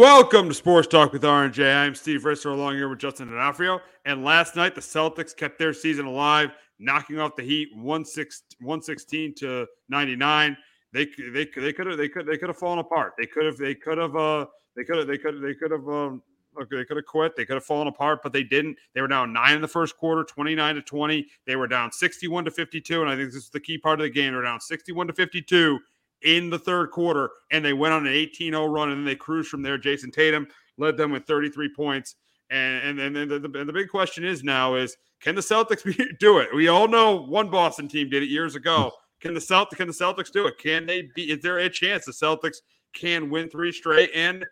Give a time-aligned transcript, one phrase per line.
[0.00, 1.76] Welcome to Sports Talk with RJ.
[1.76, 3.80] I'm Steve Risser along here with Justin D'Onofrio.
[4.06, 9.66] And last night, the Celtics kept their season alive, knocking off the Heat 116 to
[9.90, 10.56] 99.
[10.94, 13.12] They they they could have they could they could have fallen apart.
[13.18, 15.86] They could have they could have uh they could have they could they could have
[15.86, 16.22] um
[16.58, 17.36] okay, they could have quit.
[17.36, 18.78] They could have fallen apart, but they didn't.
[18.94, 21.26] They were down nine in the first quarter, 29 to 20.
[21.46, 23.02] They were down 61 to 52.
[23.02, 24.32] And I think this is the key part of the game.
[24.32, 25.78] They're down 61 to 52
[26.22, 29.16] in the third quarter, and they went on an 18 0 run, and then they
[29.16, 29.78] cruised from there.
[29.78, 32.16] Jayson Tatum led them with 33 points.
[32.50, 36.04] And and then the, the, the, big question is now is can the Celtics be,
[36.18, 36.48] do it?
[36.54, 38.92] We all know one Boston team did it years ago.
[39.20, 40.58] Can the Celtics can the Celtics do it?
[40.58, 41.30] Can they be?
[41.30, 42.56] Is there a chance the Celtics
[42.92, 44.10] can win three straight?
[44.14, 44.44] And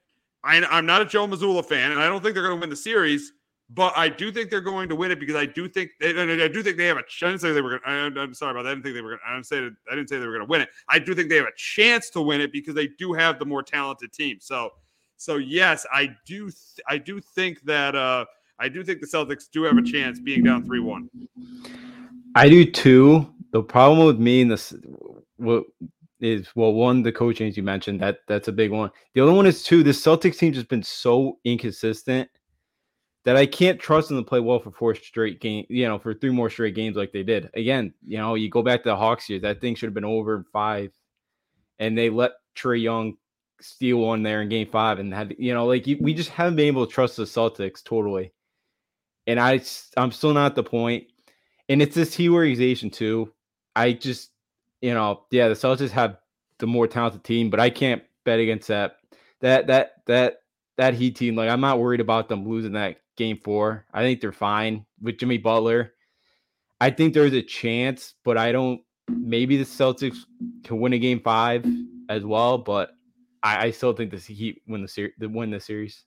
[0.44, 2.70] I, I'm not a Joe Mazzulla fan, and I don't think they're going to win
[2.70, 3.32] the series.
[3.70, 6.48] But I do think they're going to win it because I do think and I
[6.48, 7.02] do think they have a.
[7.08, 7.82] Say they were going.
[7.84, 8.70] I'm sorry about that.
[8.70, 9.10] I didn't think they were.
[9.10, 9.58] Gonna, I didn't say
[9.90, 10.70] I didn't say they were going to win it.
[10.88, 13.44] I do think they have a chance to win it because they do have the
[13.44, 14.38] more talented team.
[14.40, 14.70] So,
[15.18, 16.44] so yes, I do.
[16.44, 17.94] Th- I do think that.
[17.94, 18.24] uh
[18.60, 21.08] I do think the Celtics do have a chance being down three one.
[22.34, 23.32] I do too.
[23.52, 24.74] The problem with me in this
[25.36, 25.64] what
[26.20, 28.90] is well, one the coaching you mentioned that that's a big one.
[29.14, 29.82] The other one is too.
[29.82, 32.28] The Celtics team just been so inconsistent
[33.24, 36.14] that I can't trust them to play well for four straight games, you know, for
[36.14, 37.50] three more straight games like they did.
[37.54, 40.04] Again, you know, you go back to the Hawks years, that thing should have been
[40.04, 40.92] over in five,
[41.78, 43.16] and they let Trae Young
[43.60, 46.56] steal one there in game five and had, you know, like you, we just haven't
[46.56, 48.32] been able to trust the Celtics totally.
[49.26, 49.60] And I,
[49.96, 51.04] I'm still not at the point.
[51.68, 53.32] And it's this T organization too.
[53.76, 54.30] I just,
[54.80, 56.16] you know, yeah, the Celtics have
[56.58, 58.96] the more talented team, but I can't bet against that.
[59.40, 60.38] That that that
[60.78, 61.36] that Heat team.
[61.36, 63.84] Like I'm not worried about them losing that game four.
[63.92, 65.92] I think they're fine with Jimmy Butler.
[66.80, 68.80] I think there's a chance, but I don't.
[69.10, 70.18] Maybe the Celtics
[70.64, 71.66] can win a game five
[72.08, 72.90] as well, but
[73.42, 75.14] I, I still think the Heat win the series.
[75.18, 76.04] Win the series.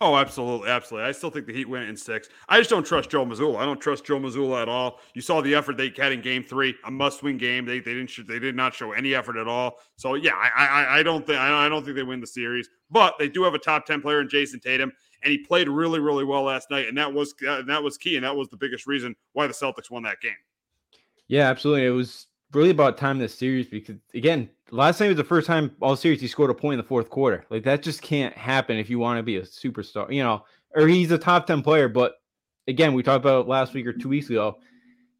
[0.00, 1.08] Oh, absolutely, absolutely.
[1.08, 2.28] I still think the Heat win in six.
[2.48, 3.58] I just don't trust Joe Mazzulla.
[3.58, 4.98] I don't trust Joe Mazzulla at all.
[5.14, 7.64] You saw the effort they had in Game Three, a must-win game.
[7.64, 9.76] They they didn't they did not show any effort at all.
[9.94, 13.14] So yeah, I I, I don't think I don't think they win the series, but
[13.20, 14.90] they do have a top ten player in Jayson Tatum,
[15.22, 18.16] and he played really really well last night, and that was uh, that was key,
[18.16, 20.32] and that was the biggest reason why the Celtics won that game.
[21.28, 21.86] Yeah, absolutely.
[21.86, 25.74] It was really about time this series because again, last night was the first time
[25.80, 27.44] all series he scored a point in the fourth quarter.
[27.50, 30.12] Like that just can't happen if you want to be a superstar.
[30.12, 31.88] You know, or he's a top 10 player.
[31.88, 32.14] But
[32.68, 34.58] again, we talked about last week or two weeks ago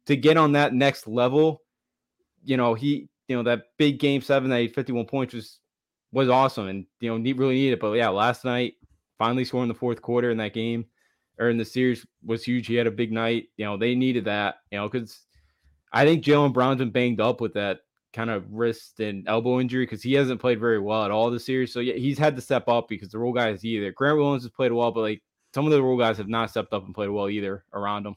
[0.05, 1.61] to get on that next level.
[2.43, 5.59] You know, he, you know, that big game seven that he 51 points was
[6.11, 7.79] was awesome and you know really needed.
[7.79, 8.75] But yeah, last night
[9.17, 10.85] finally scoring the fourth quarter in that game
[11.39, 12.67] or in the series was huge.
[12.67, 13.49] He had a big night.
[13.57, 14.55] You know, they needed that.
[14.71, 15.19] You know, because
[15.91, 17.79] I think Jaylen Brown's been banged up with that
[18.13, 21.45] kind of wrist and elbow injury because he hasn't played very well at all this
[21.45, 21.73] series.
[21.73, 24.51] So yeah, he's had to step up because the role guys either Grant Williams has
[24.51, 25.21] played well, but like
[25.53, 28.15] some of the role guys have not stepped up and played well either around him.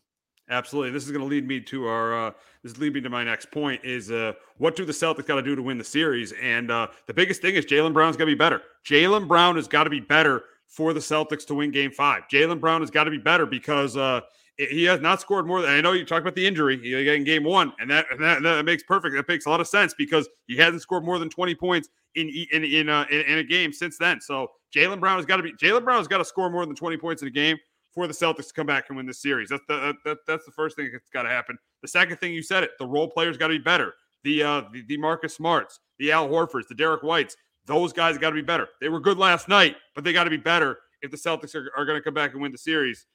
[0.49, 0.92] Absolutely.
[0.92, 2.28] This is going to lead me to our.
[2.28, 2.31] Uh,
[2.62, 3.84] this is lead me to my next point.
[3.84, 6.32] Is uh, what do the Celtics got to do to win the series?
[6.40, 8.62] And uh, the biggest thing is Jaylen Brown's got to be better.
[8.87, 12.24] Jaylen Brown has got to be better for the Celtics to win Game Five.
[12.30, 14.20] Jaylen Brown has got to be better because uh,
[14.56, 17.44] he has not scored more than I know you talked about the injury in game
[17.44, 19.14] one, and that, and that that makes perfect.
[19.14, 22.28] That makes a lot of sense because he hasn't scored more than 20 points in
[22.52, 24.20] in in, uh, in, in a game since then.
[24.20, 26.74] So Jaylen Brown has got to be Jaylen Brown has got to score more than
[26.74, 27.58] 20 points in a game
[27.92, 29.50] for the Celtics to come back and win this series.
[29.50, 31.58] That's the that, that's the first thing that's got to happen.
[31.82, 33.94] The second thing you said it, the role players got to be better.
[34.24, 37.36] The uh the, the Marcus Smarts, the Al Horfords, the Derrick Whites,
[37.66, 38.68] those guys got to be better.
[38.80, 41.70] They were good last night, but they got to be better if the Celtics are,
[41.76, 43.06] are going to come back and win the series.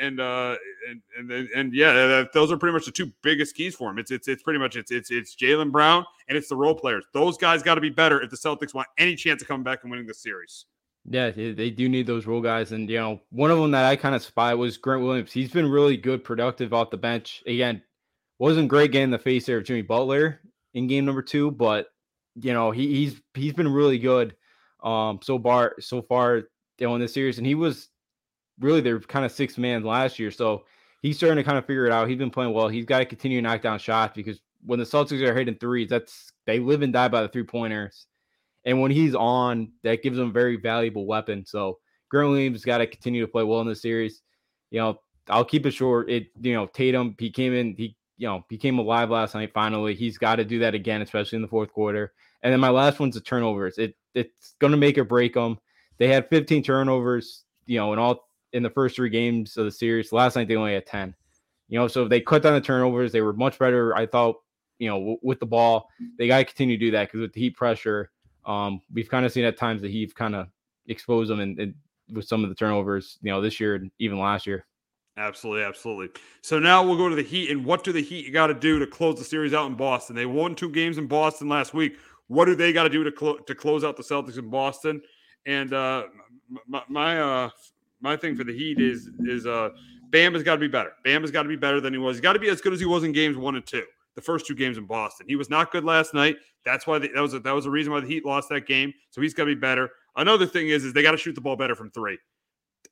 [0.00, 0.56] And uh
[0.88, 3.98] and and, and yeah those are pretty much the two biggest keys for him.
[3.98, 7.04] It's it's it's pretty much it's it's it's Jaylen Brown and it's the role players.
[7.12, 9.80] Those guys got to be better if the Celtics want any chance of coming back
[9.82, 10.64] and winning the series.
[11.04, 12.72] Yeah they do need those role guys.
[12.72, 15.30] And you know one of them that I kind of spy was Grant Williams.
[15.30, 17.42] He's been really good productive off the bench.
[17.46, 17.82] Again
[18.38, 20.40] wasn't great getting the face there of Jimmy Butler
[20.72, 21.88] in game number two but
[22.40, 24.36] you know he, he's he's been really good
[24.82, 26.42] um so far so far
[26.78, 27.88] in this series and he was
[28.60, 30.30] really their kind of six man last year.
[30.30, 30.64] So
[31.02, 32.08] he's starting to kind of figure it out.
[32.08, 32.68] He's been playing well.
[32.68, 35.90] He's got to continue to knock down shots because when the Celtics are hitting threes,
[35.90, 38.06] that's they live and die by the three pointers.
[38.64, 41.44] And when he's on, that gives them a very valuable weapon.
[41.44, 41.78] So
[42.10, 44.22] Grant Williams got to continue to play well in this series.
[44.70, 46.10] You know, I'll keep it short.
[46.10, 49.52] It you know Tatum he came in he you know became alive last night.
[49.52, 52.12] Finally, he's got to do that again, especially in the fourth quarter.
[52.42, 53.78] And then my last one's the turnovers.
[53.78, 55.58] It it's going to make or break them.
[55.98, 59.70] They had 15 turnovers, you know, in all in the first three games of the
[59.70, 60.12] series.
[60.12, 61.14] Last night they only had 10.
[61.68, 63.12] You know, so if they cut down the turnovers.
[63.12, 64.36] They were much better, I thought,
[64.78, 65.88] you know, w- with the ball.
[66.16, 68.10] They got to continue to do that because with the heat pressure,
[68.46, 70.46] um, we've kind of seen at times the Heat kind of
[70.86, 71.74] exposed them and
[72.12, 74.64] with some of the turnovers, you know, this year and even last year.
[75.18, 76.08] Absolutely, absolutely.
[76.42, 78.78] So now we'll go to the Heat and what do the Heat got to do
[78.78, 80.14] to close the series out in Boston?
[80.14, 81.96] They won two games in Boston last week.
[82.28, 85.00] What do they got to do to to close out the Celtics in Boston?
[85.46, 86.04] And uh,
[86.66, 87.50] my, my uh,
[88.00, 89.70] my thing for the Heat is is uh
[90.10, 90.92] Bam has got to be better.
[91.02, 92.16] Bam has got to be better than he was.
[92.16, 93.84] He's got to be as good as he was in games one and two.
[94.16, 96.36] The first two games in Boston, he was not good last night.
[96.64, 98.66] That's why the, that was a, that was the reason why the Heat lost that
[98.66, 98.92] game.
[99.10, 99.90] So he's got to be better.
[100.16, 102.18] Another thing is is they got to shoot the ball better from three.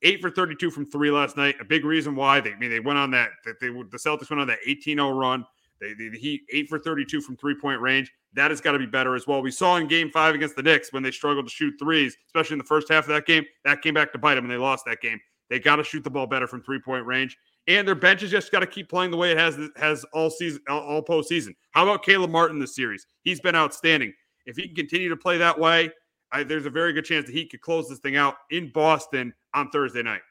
[0.03, 1.57] Eight for thirty-two from three last night.
[1.61, 4.31] A big reason why they I mean they went on that that they the Celtics
[4.31, 5.45] went on that 18-0 run.
[5.81, 8.13] They, they, the Heat eight for 32 from three point range.
[8.33, 9.43] That has got to be better as well.
[9.43, 12.55] We saw in game five against the Knicks when they struggled to shoot threes, especially
[12.55, 13.45] in the first half of that game.
[13.65, 15.21] That came back to bite them and they lost that game.
[15.51, 17.37] They got to shoot the ball better from three point range.
[17.67, 20.31] And their bench has just got to keep playing the way it has has all
[20.31, 21.55] season, all postseason.
[21.73, 23.07] How about Caleb Martin this series?
[23.23, 24.13] He's been outstanding.
[24.47, 25.91] If he can continue to play that way,
[26.33, 29.33] I, there's a very good chance that he could close this thing out in Boston
[29.55, 30.23] on Thursday night.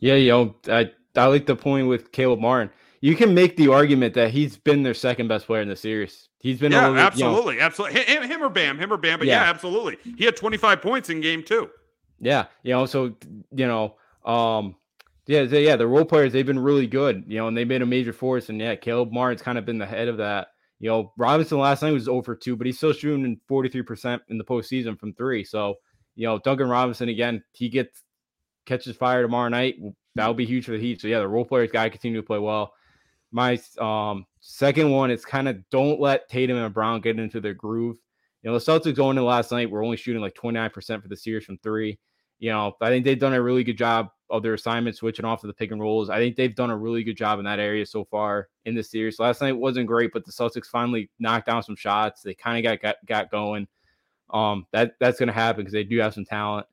[0.00, 2.70] Yeah, you know, I, I like the point with Caleb Martin.
[3.00, 6.28] You can make the argument that he's been their second best player in the series.
[6.38, 8.00] He's been yeah, absolutely, you know, absolutely.
[8.02, 9.42] Him, him, or Bam, him or Bam, but yeah.
[9.42, 9.98] yeah, absolutely.
[10.16, 11.70] He had 25 points in game two.
[12.20, 13.16] Yeah, you know, so
[13.52, 14.76] you know, um,
[15.26, 17.82] yeah, they, yeah, the role players they've been really good, you know, and they made
[17.82, 18.48] a major force.
[18.48, 20.48] And yeah, Caleb Martin's kind of been the head of that.
[20.82, 24.42] You know, Robinson last night was over two, but he's still shooting 43% in the
[24.42, 25.44] postseason from three.
[25.44, 25.76] So,
[26.16, 28.02] you know, Duncan Robinson again, he gets
[28.66, 29.76] catches fire tomorrow night.
[30.16, 31.00] That'll be huge for the Heat.
[31.00, 32.72] So yeah, the role players got to continue to play well.
[33.30, 37.54] My um second one is kind of don't let Tatum and Brown get into their
[37.54, 37.98] groove.
[38.42, 41.16] You know, the Celtics going in last night were only shooting like 29% for the
[41.16, 41.96] series from three.
[42.40, 45.44] You know, I think they've done a really good job of their assignment switching off
[45.44, 46.10] of the pick and rolls.
[46.10, 48.90] I think they've done a really good job in that area so far in this
[48.90, 49.20] series.
[49.20, 52.22] Last night wasn't great, but the Celtics finally knocked down some shots.
[52.22, 53.68] They kind of got, got got going.
[54.30, 56.66] Um, that that's gonna happen because they do have some talent.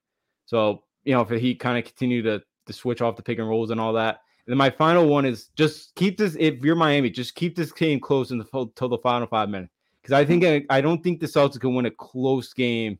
[0.45, 3.49] So you know, if he kind of continue to to switch off the pick and
[3.49, 4.21] rolls and all that.
[4.45, 6.37] And then my final one is just keep this.
[6.39, 10.23] If you're Miami, just keep this game close until the final five minutes because I
[10.23, 12.97] think I don't think the Celtics can win a close game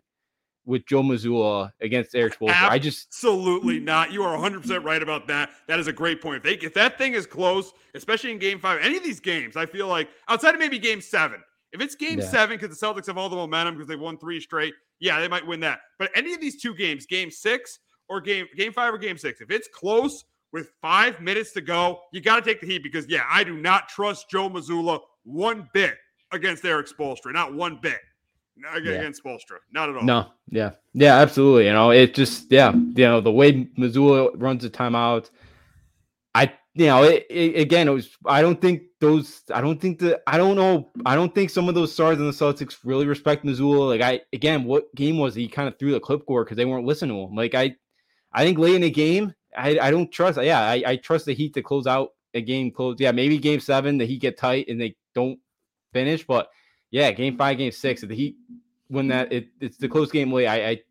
[0.70, 2.70] with Joe Mazzulla against Erik Spoelstra.
[2.70, 4.14] I just absolutely not.
[4.14, 5.50] You are 100 percent right about that.
[5.68, 6.38] That is a great point.
[6.38, 9.58] If, they, if that thing is close, especially in Game Five, any of these games,
[9.58, 11.42] I feel like outside of maybe Game Seven,
[11.74, 12.30] if it's Game yeah.
[12.30, 15.28] Seven because the Celtics have all the momentum because they've won three straight, yeah, they
[15.28, 15.80] might win that.
[15.98, 19.42] But any of these two games, Game Six or game game five or game six,
[19.42, 20.24] if it's close
[20.54, 23.58] with five minutes to go, you got to take the Heat because yeah, I do
[23.58, 25.96] not trust Joe Mazzulla one bit
[26.32, 28.00] against Erik Spoelstra, not one bit
[28.74, 29.32] against yeah.
[29.32, 30.04] Spoelstra, not at all.
[30.04, 31.66] No, yeah, yeah, absolutely.
[31.66, 35.30] You know, it just yeah, you know the way Mazzulla runs the timeout.
[36.36, 38.16] I you know, it, it, again, it was.
[38.26, 39.42] I don't think those.
[39.54, 40.92] I don't think the I don't know.
[41.06, 43.90] I don't think some of those stars in the Celtics really respect Mazzulla.
[43.90, 46.86] Like I again, what game was he kind of threw the clipboard because they weren't
[46.86, 47.36] listening to him.
[47.36, 47.76] Like I,
[48.32, 50.42] I think late in the game, I, I don't trust.
[50.42, 52.72] Yeah, I, I trust the Heat to close out a game.
[52.72, 52.98] Close.
[53.00, 55.40] Yeah, maybe game seven the Heat get tight and they don't
[55.92, 56.26] finish.
[56.26, 56.50] But
[56.92, 58.38] yeah, game five, game six, the Heat
[58.88, 60.48] when that it, it's the close game late.
[60.48, 60.82] I, I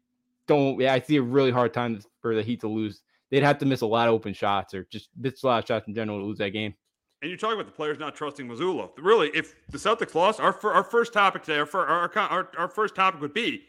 [0.46, 0.80] don't.
[0.80, 3.66] Yeah, I see a really hard time for the Heat to lose they'd have to
[3.66, 6.18] miss a lot of open shots or just miss a lot of shots in general
[6.18, 6.74] to lose that game.
[7.20, 8.90] And you're talking about the players not trusting Mazzulla.
[8.96, 12.94] Really, if the Celtics lost, our our first topic today, our our, our, our first
[12.94, 13.64] topic would be: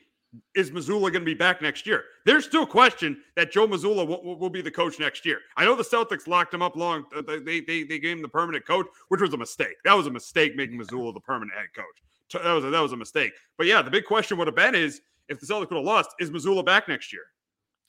[0.54, 2.04] Is Mazzulla going to be back next year?
[2.28, 5.40] There's still a question that Joe Mazzulla will, will, be the coach next year.
[5.58, 7.06] I know the Celtics locked him up long.
[7.16, 9.78] Uh, they they they gave him the permanent coach, which was a mistake.
[9.84, 12.04] That was a mistake making Mazzulla the permanent head coach.
[12.34, 13.34] That was a, that was a mistake.
[13.58, 16.12] But yeah, the big question would have been is if the Celtics would have lost,
[16.20, 17.24] is Mazzulla back next year?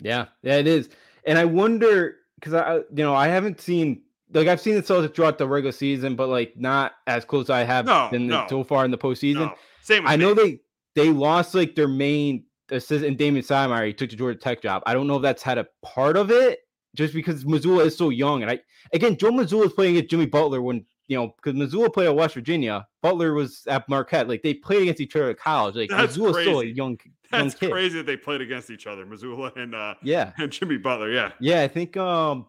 [0.02, 0.88] Yeah, yeah, it is.
[1.26, 5.14] And I wonder because I, you know, I haven't seen like I've seen the Celtics
[5.14, 8.46] throughout the regular season, but like not as close as I have no, been no.
[8.48, 9.34] so far in the postseason.
[9.34, 9.54] No.
[9.82, 10.06] Same.
[10.06, 10.24] I me.
[10.24, 10.60] know they
[10.94, 13.86] they lost like their main assistant, Damon Stoudemire.
[13.86, 14.82] He took the Georgia Tech job.
[14.86, 16.60] I don't know if that's had a part of it,
[16.94, 18.42] just because Mazzulla is so young.
[18.42, 18.60] And I
[18.92, 22.14] again, Joe Mazzulla is playing against Jimmy Butler when you know because Mazzulla played at
[22.14, 22.86] West Virginia.
[23.02, 24.28] Butler was at Marquette.
[24.28, 25.74] Like they played against each other at college.
[25.74, 26.50] Like That's Mazzulla's crazy.
[26.50, 26.98] still a young
[27.30, 31.10] that's crazy that they played against each other, Mazzulla and uh, yeah, and Jimmy Butler.
[31.10, 31.62] Yeah, yeah.
[31.62, 32.46] I think um,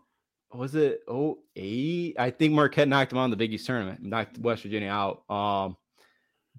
[0.54, 2.16] was it oh eight?
[2.20, 5.24] I think Marquette knocked him on the Big East tournament, knocked West Virginia out.
[5.30, 5.76] Um,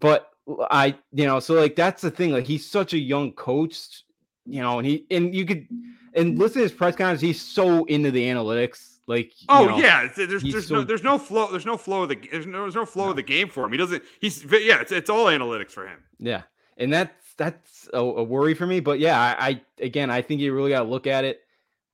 [0.00, 0.28] but
[0.70, 2.32] I, you know, so like that's the thing.
[2.32, 4.04] Like he's such a young coach,
[4.44, 5.68] you know, and he and you could
[6.14, 7.20] and listen to his press conference.
[7.20, 8.91] He's so into the analytics.
[9.12, 12.08] Like oh know, yeah, there's there's so, no there's no flow there's no flow of
[12.08, 13.10] the there's no there's no flow no.
[13.10, 13.72] of the game for him.
[13.72, 14.02] He doesn't.
[14.20, 14.80] He's yeah.
[14.80, 15.98] It's it's all analytics for him.
[16.18, 16.44] Yeah,
[16.78, 18.80] and that's that's a, a worry for me.
[18.80, 21.40] But yeah, I, I again, I think you really got to look at it.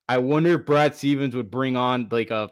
[0.09, 2.51] I wonder if Brad Stevens would bring on like a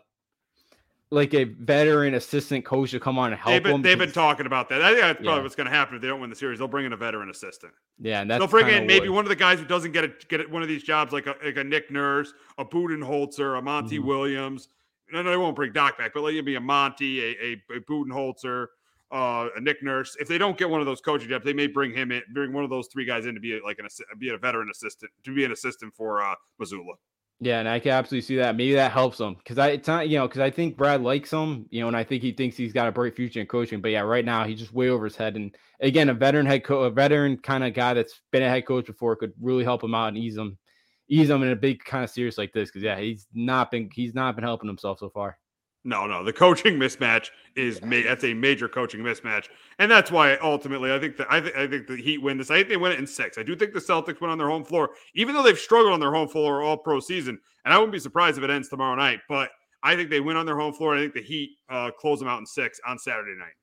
[1.11, 3.83] like a veteran assistant coach to come on and help they've been, them.
[3.83, 4.83] They've been talking about that.
[4.83, 5.43] I think that's probably yeah.
[5.43, 6.59] what's going to happen if they don't win the series.
[6.59, 7.73] They'll bring in a veteran assistant.
[8.01, 10.51] Yeah, and they'll bring in maybe one of the guys who doesn't get a, get
[10.51, 14.09] one of these jobs, like a, like a Nick Nurse, a Budenholzer, a Monty mm-hmm.
[14.09, 14.69] Williams.
[15.13, 17.77] No, no, they won't bring Doc back, but let you be a Monty, a, a,
[17.77, 18.67] a Budenholzer,
[19.13, 20.17] uh, a Nick Nurse.
[20.19, 22.53] If they don't get one of those coaching jobs, they may bring him in, bring
[22.53, 23.87] one of those three guys in to be like an
[24.19, 26.95] be a veteran assistant, to be an assistant for uh, Mazzulla.
[27.39, 28.57] Yeah, and I can absolutely see that.
[28.57, 31.31] Maybe that helps him because I it's not you know because I think Brad likes
[31.31, 33.83] him, you know, and I think he thinks he's got a bright future in coaching.
[33.83, 35.37] But yeah, right now he's just way over his head.
[35.37, 38.67] And again, a veteran head coach, a veteran kind of guy that's been a head
[38.67, 40.57] coach before could really help him out and ease him,
[41.11, 42.71] ease him in a big kind of series like this.
[42.71, 45.37] Because yeah, he's not been he's not been helping himself so far.
[45.87, 49.47] No, no, the coaching mismatch is ma- that's a major coaching mismatch,
[49.79, 52.51] and that's why ultimately I think that I, th- I think the Heat win this.
[52.51, 53.39] I think they win it in six.
[53.39, 56.01] I do think the Celtics win on their home floor, even though they've struggled on
[56.01, 58.97] their home floor all pro season, and I wouldn't be surprised if it ends tomorrow
[58.97, 59.21] night.
[59.29, 59.51] But
[59.85, 60.97] I think they win on their home floor.
[60.97, 63.55] I think the Heat uh, close them out in six on Saturday night.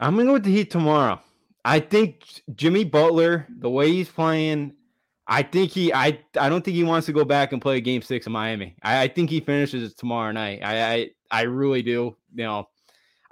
[0.00, 1.20] I'm gonna go with the Heat tomorrow.
[1.64, 2.24] I think
[2.56, 4.74] Jimmy Butler, the way he's playing,
[5.28, 8.02] I think he I I don't think he wants to go back and play game
[8.02, 8.74] six in Miami.
[8.82, 10.60] I, I think he finishes it tomorrow night.
[10.64, 12.16] I, I I really do.
[12.34, 12.68] You know,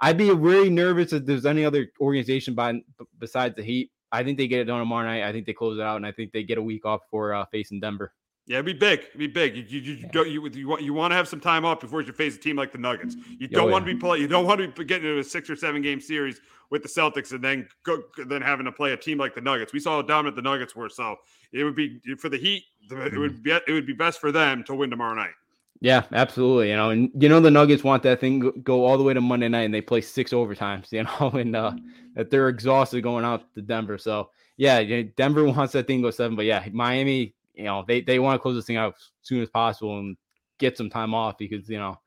[0.01, 2.81] I'd be really nervous if there's any other organization by,
[3.19, 3.91] besides the Heat.
[4.11, 5.23] I think they get it done tomorrow night.
[5.23, 7.33] I think they close it out, and I think they get a week off for
[7.33, 8.13] uh, facing Denver.
[8.47, 8.99] Yeah, it'd be big.
[8.99, 9.57] It'd be big.
[9.57, 10.23] You you you, yeah.
[10.23, 12.55] you, you, want you want to have some time off before you face a team
[12.55, 13.17] like the Nuggets.
[13.39, 14.19] You don't oh, want to be play.
[14.19, 16.39] You don't want to be getting into a six or seven game series
[16.69, 19.73] with the Celtics and then go then having to play a team like the Nuggets.
[19.73, 20.87] We saw how dominant the Nuggets were.
[20.87, 21.17] So
[21.51, 22.63] it would be for the Heat.
[22.89, 23.41] It would mm-hmm.
[23.41, 25.33] be it would be best for them to win tomorrow night.
[25.79, 26.69] Yeah, absolutely.
[26.69, 29.21] You know, and you know the Nuggets want that thing go all the way to
[29.21, 30.87] Monday night, and they play six overtimes.
[30.91, 31.73] You know, and uh,
[32.15, 33.97] that they're exhausted going out to Denver.
[33.97, 38.01] So yeah, Denver wants that thing to go seven, but yeah, Miami, you know, they
[38.01, 40.17] they want to close this thing out as soon as possible and
[40.57, 41.99] get some time off because you know,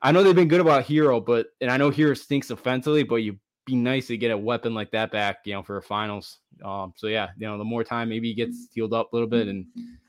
[0.00, 3.16] I know they've been good about Herro, but and I know Herro stinks offensively, but
[3.16, 6.38] you be nice to get a weapon like that back, you know, for a finals.
[6.64, 9.28] Um, so yeah, you know, the more time maybe he gets healed up a little
[9.28, 9.66] bit, and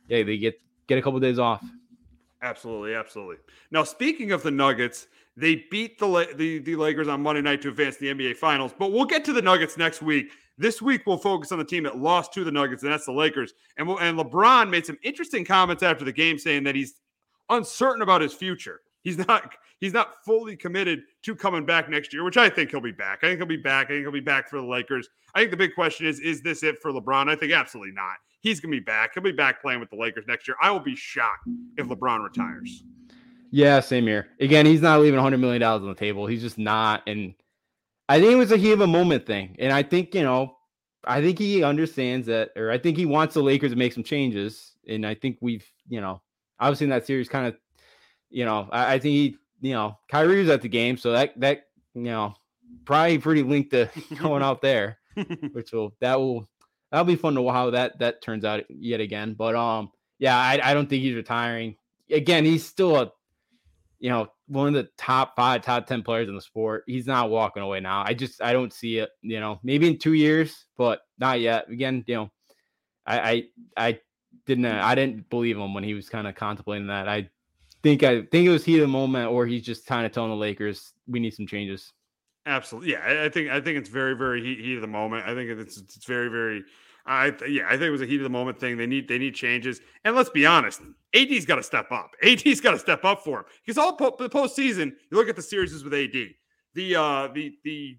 [0.07, 1.61] yeah, they get get a couple of days off.
[2.41, 3.37] Absolutely, absolutely.
[3.69, 5.07] Now, speaking of the Nuggets,
[5.37, 8.73] they beat the, the the Lakers on Monday night to advance the NBA Finals.
[8.77, 10.31] But we'll get to the Nuggets next week.
[10.57, 13.11] This week, we'll focus on the team that lost to the Nuggets, and that's the
[13.11, 13.53] Lakers.
[13.77, 16.95] And we'll, and LeBron made some interesting comments after the game, saying that he's
[17.49, 18.81] uncertain about his future.
[19.03, 22.81] He's not he's not fully committed to coming back next year, which I think he'll
[22.81, 23.19] be back.
[23.23, 23.87] I think he'll be back.
[23.87, 25.07] I think he'll be back for the Lakers.
[25.35, 27.29] I think the big question is: Is this it for LeBron?
[27.29, 28.15] I think absolutely not.
[28.41, 29.11] He's going to be back.
[29.13, 30.57] He'll be back playing with the Lakers next year.
[30.61, 32.83] I will be shocked if LeBron retires.
[33.51, 34.29] Yeah, same here.
[34.39, 36.25] Again, he's not leaving $100 million on the table.
[36.25, 37.03] He's just not.
[37.05, 37.35] And
[38.09, 39.55] I think it was a heat of a moment thing.
[39.59, 40.55] And I think, you know,
[41.03, 44.03] I think he understands that, or I think he wants the Lakers to make some
[44.03, 44.73] changes.
[44.87, 46.21] And I think we've, you know,
[46.59, 47.55] obviously in that series kind of,
[48.29, 50.97] you know, I, I think he, you know, Kyrie was at the game.
[50.97, 52.33] So that, that, you know,
[52.85, 54.97] probably pretty linked to going out there,
[55.51, 56.47] which will, that will,
[56.91, 59.33] that'll be fun to how that, that turns out yet again.
[59.33, 61.75] But, um, yeah, I, I don't think he's retiring.
[62.11, 63.11] Again, he's still a,
[63.99, 66.83] you know, one of the top five, top 10 players in the sport.
[66.87, 68.03] He's not walking away now.
[68.05, 71.69] I just, I don't see it, you know, maybe in two years, but not yet.
[71.69, 72.31] Again, you know,
[73.05, 73.43] I, I,
[73.77, 73.99] I
[74.45, 77.07] didn't, I didn't believe him when he was kind of contemplating that.
[77.07, 77.29] I
[77.81, 80.35] think, I think it was of the moment, or he's just kind of telling the
[80.35, 81.93] Lakers, we need some changes.
[82.45, 82.91] Absolutely.
[82.91, 83.23] Yeah.
[83.25, 85.25] I, think, I think it's very, very heat, heat of the moment.
[85.27, 86.63] I think it's, it's very, very,
[87.05, 88.77] I yeah, I think it was a heat of the moment thing.
[88.77, 89.81] They need they need changes.
[90.05, 90.81] And let's be honest,
[91.15, 92.11] AD's got to step up.
[92.23, 95.35] AD's got to step up for him because all po- the postseason, you look at
[95.35, 96.11] the series with AD,
[96.73, 97.97] the uh the the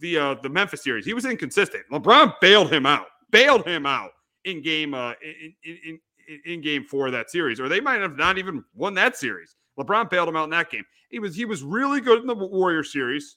[0.00, 1.84] the uh the Memphis series, he was inconsistent.
[1.92, 4.10] LeBron bailed him out, bailed him out
[4.44, 5.98] in game uh in, in,
[6.44, 9.56] in game four of that series, or they might have not even won that series.
[9.78, 10.84] LeBron bailed him out in that game.
[11.08, 13.36] He was he was really good in the Warrior series,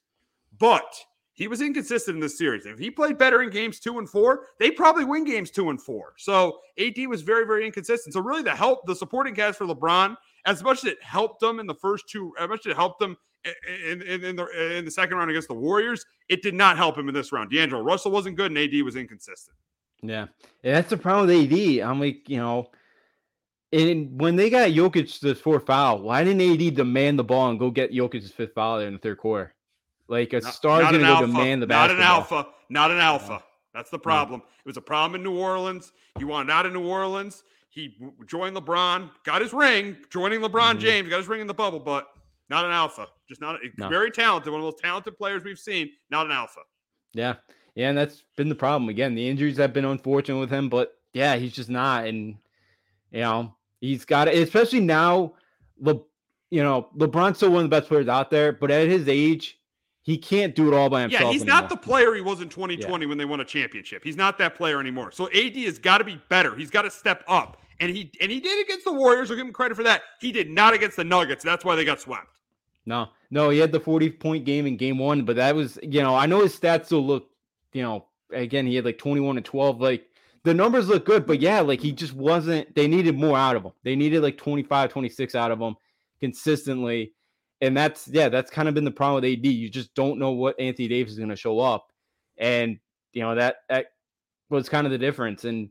[0.57, 0.93] but
[1.33, 2.65] he was inconsistent in this series.
[2.65, 5.81] If he played better in games two and four, they probably win games two and
[5.81, 6.13] four.
[6.17, 8.13] So AD was very, very inconsistent.
[8.13, 10.15] So really, the help, the supporting cast for LeBron,
[10.45, 12.99] as much as it helped them in the first two, as much as it helped
[12.99, 16.77] them in, in, in, the in the second round against the Warriors, it did not
[16.77, 17.51] help him in this round.
[17.51, 19.57] D'Angelo Russell wasn't good, and AD was inconsistent.
[20.01, 20.27] Yeah,
[20.63, 21.79] yeah that's the problem with AD.
[21.79, 22.69] I'm like, you know.
[23.73, 27.59] And when they got Jokic the fourth foul, why didn't AD demand the ball and
[27.59, 29.53] go get Jokic's fifth foul there in the third quarter?
[30.07, 31.87] Like a star is going to go demand the ball.
[31.87, 32.47] Not an alpha.
[32.69, 33.43] Not an alpha.
[33.73, 34.41] That's the problem.
[34.59, 35.91] It was a problem in New Orleans.
[36.17, 37.43] He wanted out of New Orleans.
[37.69, 40.79] He joined LeBron, got his ring, joining LeBron Mm-hmm.
[40.79, 42.07] James, got his ring in the bubble, but
[42.49, 43.07] not an alpha.
[43.27, 43.89] Just not No.
[43.89, 44.53] very talented.
[44.53, 45.89] One of the most talented players we've seen.
[46.09, 46.61] Not an alpha.
[47.13, 47.35] Yeah,
[47.75, 48.89] yeah, and that's been the problem.
[48.89, 52.37] Again, the injuries have been unfortunate with him, but yeah, he's just not, and
[53.11, 54.35] you know, he's got it.
[54.35, 55.33] Especially now,
[55.79, 55.99] Le,
[56.49, 59.59] you know, LeBron's still one of the best players out there, but at his age,
[60.03, 61.23] he can't do it all by himself.
[61.23, 61.61] Yeah, he's anymore.
[61.61, 64.03] not the player he was in 2020 when they won a championship.
[64.03, 65.11] He's not that player anymore.
[65.11, 66.55] So AD has got to be better.
[66.55, 67.61] He's got to step up.
[67.79, 69.29] And he and he did against the Warriors.
[69.29, 70.03] I'll give him credit for that.
[70.21, 71.43] He did not against the Nuggets.
[71.43, 72.27] That's why they got swept.
[72.85, 76.01] No, no, he had the 40 point game in game one, but that was, you
[76.01, 77.29] know, I know his stats still look,
[77.75, 79.81] you know, again, he had like 21 and 12.
[79.81, 80.05] Like
[80.43, 83.63] the numbers look good, but yeah, like he just wasn't, they needed more out of
[83.63, 83.73] him.
[83.83, 85.75] They needed like 25, 26 out of him
[86.19, 87.13] consistently.
[87.61, 89.45] And that's, yeah, that's kind of been the problem with AD.
[89.45, 91.91] You just don't know what Anthony Davis is going to show up.
[92.37, 92.79] And,
[93.13, 93.87] you know, that, that
[94.49, 95.45] was kind of the difference.
[95.45, 95.69] And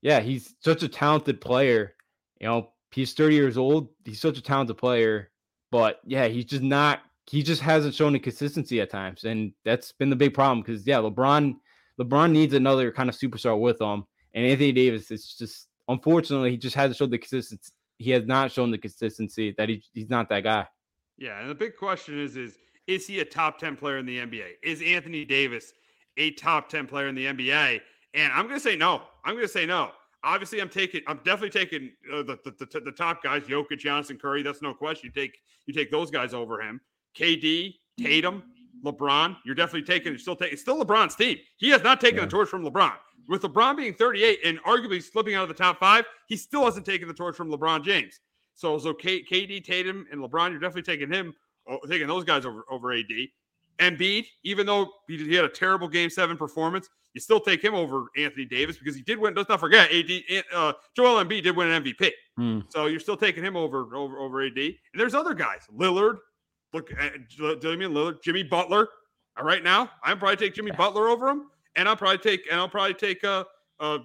[0.00, 1.94] yeah, he's such a talented player.
[2.40, 3.88] You know, he's 30 years old.
[4.04, 5.32] He's such a talented player
[5.72, 7.00] but yeah, he's just not.
[7.32, 10.60] He just hasn't shown the consistency at times, and that's been the big problem.
[10.60, 11.56] Because yeah, LeBron,
[11.98, 16.58] LeBron needs another kind of superstar with him, and Anthony Davis is just unfortunately he
[16.58, 17.72] just hasn't shown the consistency.
[17.96, 20.66] He has not shown the consistency that he, he's not that guy.
[21.16, 24.18] Yeah, and the big question is is is he a top 10 player in the
[24.18, 24.48] NBA?
[24.62, 25.72] Is Anthony Davis
[26.18, 27.80] a top 10 player in the NBA?
[28.12, 29.04] And I'm to say no.
[29.24, 29.92] I'm to say no.
[30.22, 31.00] Obviously, I'm taking.
[31.06, 34.42] I'm definitely taking uh, the, the, the the top guys, Jokic, Johnson, Curry.
[34.42, 35.10] That's no question.
[35.14, 36.78] You take you take those guys over him.
[37.18, 38.42] KD, Tatum,
[38.84, 39.36] LeBron.
[39.44, 40.12] You're definitely taking.
[40.12, 40.54] You're Still taking.
[40.54, 41.38] It's still LeBron's team.
[41.58, 42.24] He has not taken Yeah.
[42.24, 42.94] the torch from LeBron.
[43.28, 46.84] With LeBron being 38 and arguably slipping out of the top five, he still hasn't
[46.84, 48.20] taken the torch from LeBron James.
[48.54, 50.50] So so K, KD, Tatum, and LeBron.
[50.50, 51.32] You're definitely taking him,
[51.68, 53.06] oh, taking those guys over over AD.
[53.78, 57.74] Embiid, even though he, he had a terrible Game Seven performance, you still take him
[57.74, 59.34] over Anthony Davis because he did win.
[59.34, 60.10] Let's not forget, AD,
[60.54, 62.10] uh, Joel Embiid did win an MVP.
[62.36, 62.60] Hmm.
[62.68, 64.58] So you're still taking him over over over AD.
[64.58, 66.18] And there's other guys, Lillard,
[66.72, 68.88] look, uh, Damian Lillard, Jimmy Butler.
[69.38, 72.60] Uh, right now, I'm probably take Jimmy Butler over him, and I'll probably take and
[72.60, 73.44] I'll probably take uh
[73.80, 73.98] uh,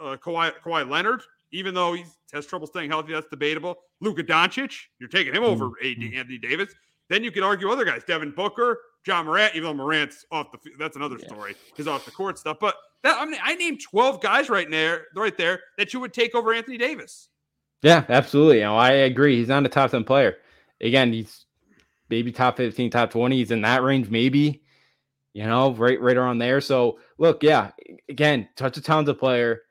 [0.00, 3.12] uh Kawhi Kawhi Leonard, even though he has trouble staying healthy.
[3.12, 3.76] That's debatable.
[4.00, 6.74] Luka Doncic, you're taking him over AD Anthony Davis.
[7.08, 10.58] Then you can argue other guys, Devin Booker, Ja Morant, even though Morant's off the.
[10.78, 11.54] That's another story.
[11.76, 15.06] His off the court stuff, but that I mean, I named 12 guys right there,
[15.14, 17.28] right there, that you would take over Anthony Davis.
[17.82, 18.56] Yeah, absolutely.
[18.58, 19.36] You know, I agree.
[19.36, 20.36] He's not a top 10 player.
[20.80, 21.46] Again, he's
[22.08, 23.36] maybe top 15, top 20.
[23.36, 24.62] He's in that range, maybe,
[25.34, 26.60] you know, right, right around there.
[26.60, 27.70] So look, yeah,
[28.08, 29.62] again, such a talented player.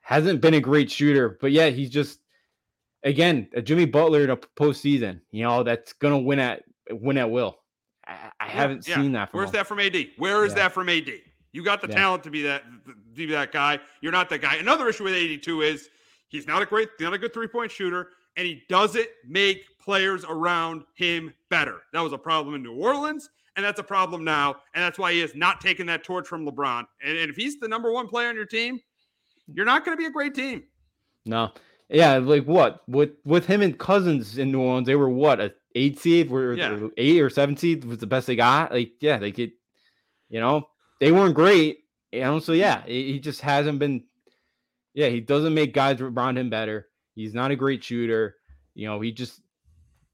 [0.00, 2.18] Hasn't been a great shooter, but yeah, he's just
[3.02, 7.30] again a Jimmy Butler in a postseason, you know, that's gonna win at win at
[7.30, 7.58] will.
[8.06, 8.96] I, I haven't Yeah.
[8.96, 9.54] seen that from Where's him.
[9.54, 10.10] that from AD?
[10.16, 10.56] Where is Yeah.
[10.64, 11.22] that from AD?
[11.52, 13.78] You got the talent to be that to be that guy.
[14.00, 14.56] You're not that guy.
[14.56, 15.90] Another issue with 82 is
[16.28, 20.24] he's not a great, not a good three point shooter, and he doesn't make players
[20.28, 21.80] around him better.
[21.92, 25.12] That was a problem in New Orleans, and that's a problem now, and that's why
[25.12, 26.84] he has not taken that torch from LeBron.
[27.04, 28.78] And, and if he's the number one player on your team,
[29.52, 30.62] you're not going to be a great team.
[31.26, 31.50] No.
[31.88, 32.88] Yeah, like what?
[32.88, 36.54] With with him and Cousins in New Orleans, they were what a eight seed, were
[36.54, 36.86] Yeah.
[36.96, 38.70] eight or seven seed was the best they got.
[38.70, 39.50] Like, yeah, they could,
[40.28, 40.68] you know,
[41.00, 41.78] they weren't great.
[42.12, 44.04] You know, so yeah, he just hasn't been.
[44.94, 46.86] Yeah, he doesn't make guys around him better.
[47.16, 48.36] He's not a great shooter.
[48.74, 49.40] You know, he just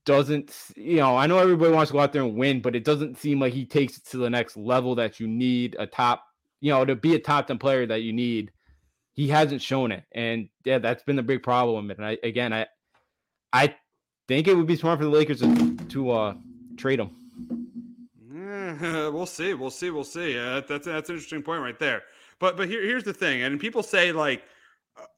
[0.07, 0.57] doesn't.
[0.77, 3.19] You know, I know everybody wants to go out there and win, but it doesn't
[3.19, 6.25] seem like he takes it to the next level that you need a top.
[6.61, 8.53] You know, to be a top ten player that you need
[9.13, 12.67] he hasn't shown it and yeah that's been the big problem and i again i
[13.51, 13.75] i
[14.29, 16.35] think it would be smart for the lakers to, to uh
[16.77, 17.11] trade him
[18.77, 19.55] Eh, we'll see.
[19.55, 19.91] We'll see.
[19.91, 20.39] We'll see.
[20.39, 22.03] Uh, that's that's an interesting point right there.
[22.39, 24.43] But but here, here's the thing, and people say like,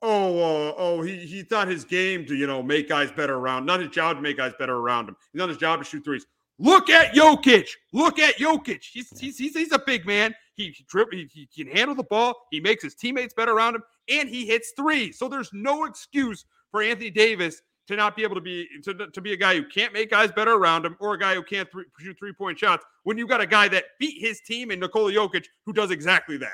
[0.02, 3.66] oh uh, oh he he thought his game to you know make guys better around,
[3.66, 5.16] not his job to make guys better around him.
[5.32, 6.26] He's not his job to shoot threes.
[6.58, 7.68] Look at Jokic.
[7.92, 8.82] Look at Jokic.
[8.82, 10.34] He's he's he's, he's a big man.
[10.54, 12.34] He he, he can handle the ball.
[12.50, 15.18] He makes his teammates better around him, and he hits threes.
[15.18, 19.20] So there's no excuse for Anthony Davis to not be able to be to, to
[19.20, 21.70] be a guy who can't make guys better around him or a guy who can't
[21.70, 24.80] three, shoot three point shots when you got a guy that beat his team and
[24.80, 26.52] Nikola Jokic who does exactly that.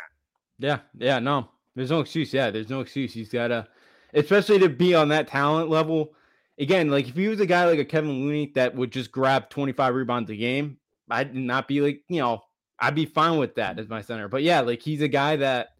[0.58, 2.32] yeah yeah no there's no excuse.
[2.32, 3.12] Yeah there's no excuse.
[3.12, 3.68] He's gotta
[4.12, 6.14] especially to be on that talent level.
[6.58, 9.50] Again like if he was a guy like a kevin looney that would just grab
[9.50, 10.78] 25 rebounds a game
[11.10, 12.42] i'd not be like you know
[12.78, 14.28] i'd be fine with that as my center.
[14.28, 15.70] But yeah like he's a guy that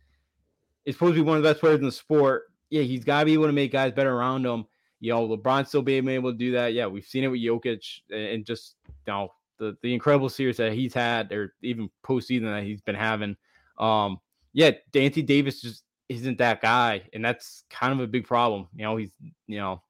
[0.85, 2.44] is supposed to be one of the best players in the sport.
[2.70, 4.66] Yeah he's got to be able to make guys better around him.
[5.00, 6.72] You know, LeBron still being able to do that.
[6.72, 10.72] Yeah, we've seen it with Jokic and just you know the the incredible series that
[10.72, 13.37] he's had, or even postseason that he's been having.
[13.78, 14.18] Um,
[14.52, 18.69] yeah, Dante Davis just isn't that guy, and that's kind of a big problem.
[18.75, 19.11] You know, he's
[19.47, 19.83] you know,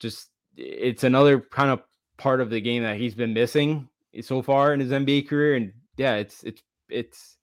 [0.00, 1.82] just it's another kind of
[2.16, 3.88] part of the game that he's been missing
[4.20, 7.36] so far in his NBA career, and yeah, it's it's it's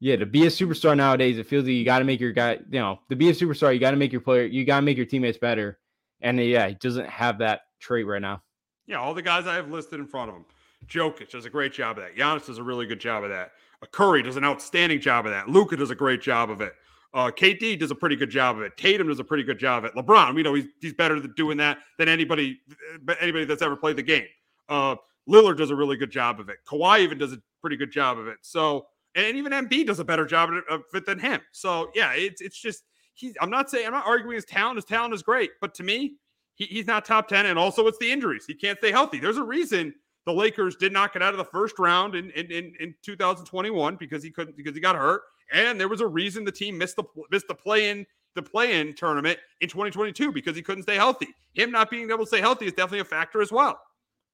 [0.00, 2.58] yeah, to be a superstar nowadays, it feels like you got to make your guy,
[2.70, 4.82] you know, to be a superstar, you got to make your player, you got to
[4.82, 5.78] make your teammates better.
[6.22, 8.42] And yeah, he doesn't have that trait right now.
[8.86, 10.46] Yeah, all the guys I have listed in front of him.
[10.88, 12.16] Jokic does a great job of that.
[12.16, 13.52] Giannis does a really good job of that.
[13.92, 15.48] Curry does an outstanding job of that.
[15.48, 16.74] Luka does a great job of it.
[17.12, 18.76] Uh, KD does a pretty good job of it.
[18.76, 19.96] Tatum does a pretty good job of it.
[19.96, 22.60] LeBron, we know he's, he's better at doing that than anybody
[23.08, 24.26] uh, anybody that's ever played the game.
[24.68, 24.94] Uh,
[25.28, 26.58] Lillard does a really good job of it.
[26.66, 28.38] Kawhi even does a pretty good job of it.
[28.42, 31.40] So, and even Embiid does a better job of it than him.
[31.50, 33.34] So, yeah, it's it's just he's.
[33.40, 34.76] I'm not saying I'm not arguing his talent.
[34.76, 36.14] His talent is great, but to me,
[36.60, 39.38] he, he's not top 10 and also it's the injuries he can't stay healthy there's
[39.38, 39.94] a reason
[40.26, 43.96] the lakers did not get out of the first round in, in, in, in 2021
[43.96, 46.96] because he couldn't because he got hurt and there was a reason the team missed
[46.96, 50.94] the missed the play in the play in tournament in 2022 because he couldn't stay
[50.94, 53.80] healthy him not being able to stay healthy is definitely a factor as well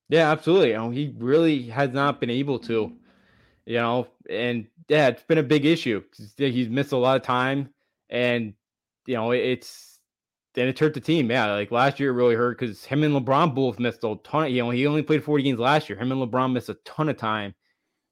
[0.08, 0.72] Yeah, absolutely.
[0.72, 2.92] You he really has not been able to,
[3.64, 6.02] you know, and yeah, it's been a big issue.
[6.36, 7.70] He's missed a lot of time,
[8.08, 8.54] and
[9.06, 9.95] you know, it's
[10.56, 11.30] then it hurt the team.
[11.30, 14.46] Yeah, like last year it really hurt because him and LeBron both missed a ton.
[14.46, 15.98] Of, you know, he only played 40 games last year.
[15.98, 17.54] Him and LeBron missed a ton of time,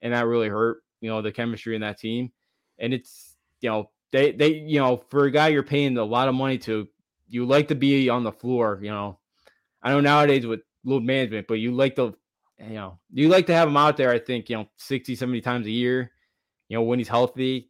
[0.03, 0.79] and that really hurt.
[1.01, 2.31] You know, the chemistry in that team,
[2.79, 6.29] and it's you know they they you know for a guy you're paying a lot
[6.29, 6.87] of money to,
[7.27, 8.79] you like to be on the floor.
[8.81, 9.19] You know,
[9.83, 12.15] I know nowadays with load management, but you like to
[12.59, 15.41] you know, you like to have him out there, I think, you know, 60, 70
[15.41, 16.13] times a year,
[16.69, 17.69] you know, when he's healthy,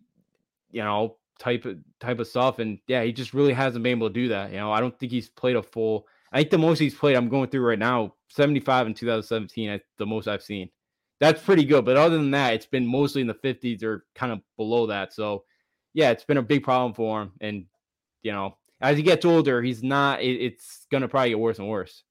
[0.71, 2.59] you know, type of type of stuff.
[2.59, 4.51] And yeah, he just really hasn't been able to do that.
[4.51, 7.15] You know, I don't think he's played a full I think the most he's played,
[7.15, 10.69] I'm going through right now, 75 in 2017, I, the most I've seen.
[11.21, 11.85] That's pretty good.
[11.85, 15.13] But other than that, it's been mostly in the 50s or kind of below that.
[15.13, 15.45] So
[15.93, 17.33] yeah, it's been a big problem for him.
[17.41, 17.67] And
[18.23, 21.69] you know, as he gets older, he's not it, it's gonna probably get worse and
[21.69, 22.03] worse.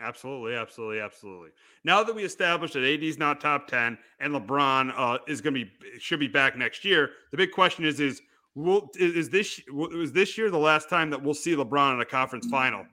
[0.00, 1.50] Absolutely, absolutely, absolutely.
[1.84, 5.64] Now that we established that AD's not top ten and LeBron uh, is going to
[5.66, 8.22] be should be back next year, the big question is is
[8.58, 12.00] will is, is this was this year the last time that we'll see LeBron in
[12.00, 12.56] a conference mm-hmm.
[12.56, 12.86] final?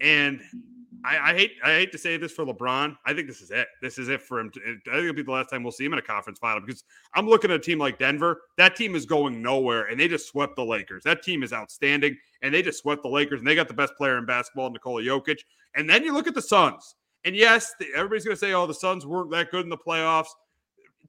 [0.00, 0.40] And
[1.04, 2.96] I, I hate I hate to say this for LeBron.
[3.04, 3.68] I think this is it.
[3.80, 4.50] This is it for him.
[4.50, 6.60] To, I think it'll be the last time we'll see him in a conference final
[6.60, 8.40] because I'm looking at a team like Denver.
[8.56, 11.02] That team is going nowhere, and they just swept the Lakers.
[11.04, 13.94] That team is outstanding, and they just swept the Lakers, and they got the best
[13.96, 15.40] player in basketball, Nikola Jokic.
[15.74, 16.94] And then you look at the Suns,
[17.24, 19.76] and yes, the, everybody's going to say, "Oh, the Suns weren't that good in the
[19.76, 20.28] playoffs."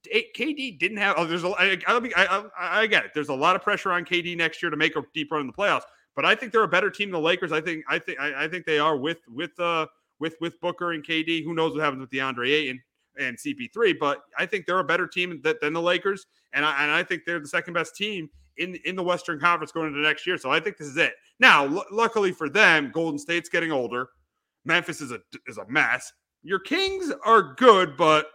[0.06, 1.16] KD didn't have.
[1.18, 1.50] Oh, there's a.
[1.50, 3.12] I, I, I, I, get it.
[3.14, 5.48] There's a lot of pressure on KD next year to make a deep run in
[5.48, 5.84] the playoffs.
[6.16, 7.52] But I think they're a better team than the Lakers.
[7.52, 7.84] I think.
[7.88, 8.20] I think.
[8.20, 9.88] I, I think they are with with uh
[10.20, 11.44] with with Booker and KD.
[11.44, 12.82] Who knows what happens with DeAndre Ayton?
[13.20, 16.84] and CP3, but I think they're a better team than, than the Lakers, and I,
[16.84, 20.00] and I think they're the second best team in in the Western Conference going into
[20.00, 20.38] next year.
[20.38, 21.14] So I think this is it.
[21.40, 24.10] Now, l- luckily for them, Golden State's getting older.
[24.66, 26.12] Memphis is a is a mess.
[26.44, 28.28] Your Kings are good, but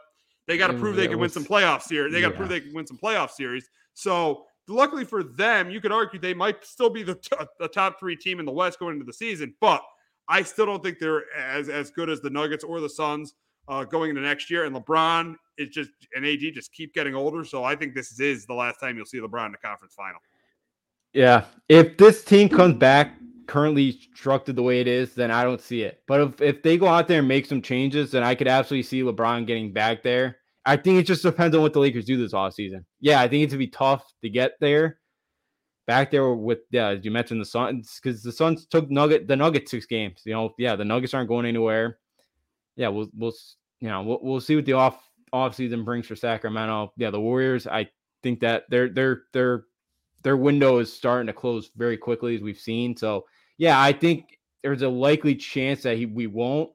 [0.49, 2.13] they got to prove they can win some playoff series.
[2.13, 2.39] They got to yeah.
[2.39, 3.69] prove they can win some playoff series.
[3.93, 8.01] So luckily for them, you could argue they might still be the, t- the top
[8.01, 9.83] three team in the West going into the season, but
[10.27, 13.35] I still don't think they're as as good as the Nuggets or the Suns
[13.69, 14.65] uh, going into next year.
[14.65, 18.47] And LeBron is just and AD just keep getting older, so I think this is
[18.47, 20.21] the last time you'll see LeBron in the conference final.
[21.13, 21.45] Yeah.
[21.69, 23.13] If this team comes back
[23.47, 26.03] currently structured the way it is, then I don't see it.
[26.07, 28.83] But if, if they go out there and make some changes, then I could absolutely
[28.85, 30.38] see LeBron getting back there.
[30.69, 32.85] I think it just depends on what the Lakers do this offseason.
[33.01, 34.99] Yeah, I think it's gonna be tough to get there.
[35.87, 39.37] Back there with yeah, as you mentioned the Suns, because the Suns took Nugget the
[39.37, 40.21] Nuggets six games.
[40.27, 41.99] You know, yeah, the Nuggets aren't going anywhere.
[42.77, 43.33] Yeah, we'll we'll
[43.81, 45.03] you know we'll, we'll see what the off
[45.33, 46.93] off season brings for Sacramento.
[46.99, 47.67] Yeah, the Warriors.
[47.67, 47.89] I
[48.23, 49.65] think that their their their
[50.23, 52.95] their window is starting to close very quickly as we've seen.
[52.95, 53.25] So
[53.57, 56.71] yeah, I think there's a likely chance that he, we won't.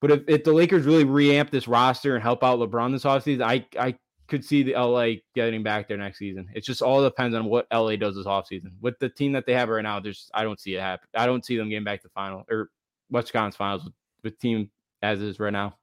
[0.00, 3.42] But if, if the Lakers really reamp this roster and help out LeBron this offseason,
[3.42, 3.94] I I
[4.28, 6.48] could see the LA getting back there next season.
[6.54, 8.70] It just all depends on what LA does this offseason.
[8.80, 11.08] With the team that they have right now, there's I don't see it happen.
[11.14, 12.70] I don't see them getting back to the final or
[13.10, 14.70] West Conference finals with, with team
[15.02, 15.76] as is right now.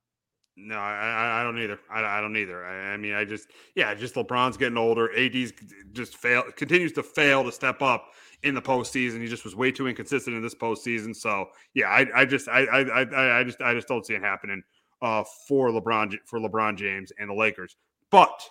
[0.59, 1.79] No, I, I- don't either.
[1.89, 2.65] I, I don't either.
[2.65, 5.15] I, I mean, I just, yeah, just LeBron's getting older.
[5.15, 5.53] AD's
[5.93, 8.07] just fail, continues to fail to step up
[8.43, 9.21] in the postseason.
[9.21, 11.15] He just was way too inconsistent in this postseason.
[11.15, 14.21] So, yeah, I, I just, I, I, I, I just, I just don't see it
[14.21, 14.63] happening
[15.03, 17.77] uh, for LeBron, for LeBron James and the Lakers.
[18.09, 18.41] But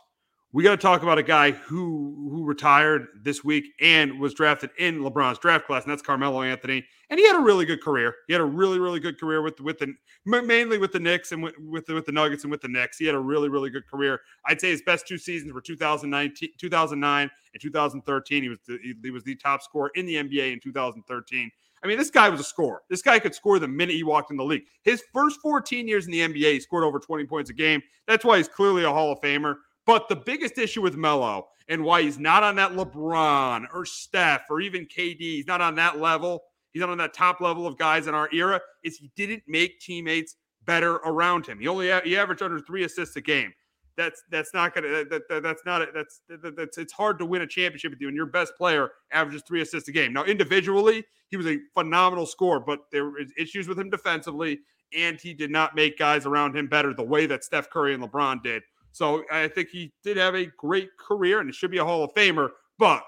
[0.52, 4.70] we got to talk about a guy who who retired this week and was drafted
[4.78, 6.84] in LeBron's draft class, and that's Carmelo Anthony.
[7.10, 8.14] And he had a really good career.
[8.26, 11.32] He had a really, really good career with with the ma- mainly with the Knicks
[11.32, 12.98] and with with the, with the Nuggets and with the Knicks.
[12.98, 14.20] He had a really, really good career.
[14.46, 18.42] I'd say his best two seasons were 2019, 2009 and 2013.
[18.42, 21.50] He was the, he, he was the top scorer in the NBA in 2013.
[21.82, 22.82] I mean, this guy was a scorer.
[22.88, 24.64] This guy could score the minute he walked in the league.
[24.82, 27.82] His first 14 years in the NBA, he scored over 20 points a game.
[28.08, 29.56] That's why he's clearly a Hall of Famer.
[29.86, 34.42] But the biggest issue with Melo and why he's not on that LeBron or Steph
[34.50, 36.42] or even KD, he's not on that level.
[36.72, 38.60] He's not on that top level of guys in our era.
[38.84, 41.58] Is he didn't make teammates better around him.
[41.58, 43.52] He only he averaged under three assists a game.
[43.96, 47.42] That's that's not gonna that, that that's not that's that, that's it's hard to win
[47.42, 50.12] a championship with you and your best player averages three assists a game.
[50.12, 54.60] Now individually he was a phenomenal scorer, but there was issues with him defensively,
[54.94, 58.02] and he did not make guys around him better the way that Steph Curry and
[58.02, 58.62] LeBron did.
[58.96, 62.14] So I think he did have a great career and should be a Hall of
[62.14, 63.02] Famer, but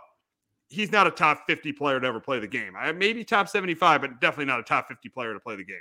[0.69, 2.75] he's not a top 50 player to ever play the game.
[2.79, 5.81] I maybe top 75, but definitely not a top 50 player to play the game.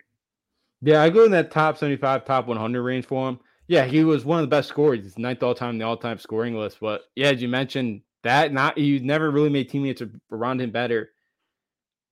[0.82, 3.38] Yeah, I go in that top 75, top 100 range for him.
[3.68, 5.04] Yeah, he was one of the best scorers.
[5.04, 6.78] He's ninth all time in the all time scoring list.
[6.80, 11.10] But yeah, as you mentioned, that not he never really made teammates around him better.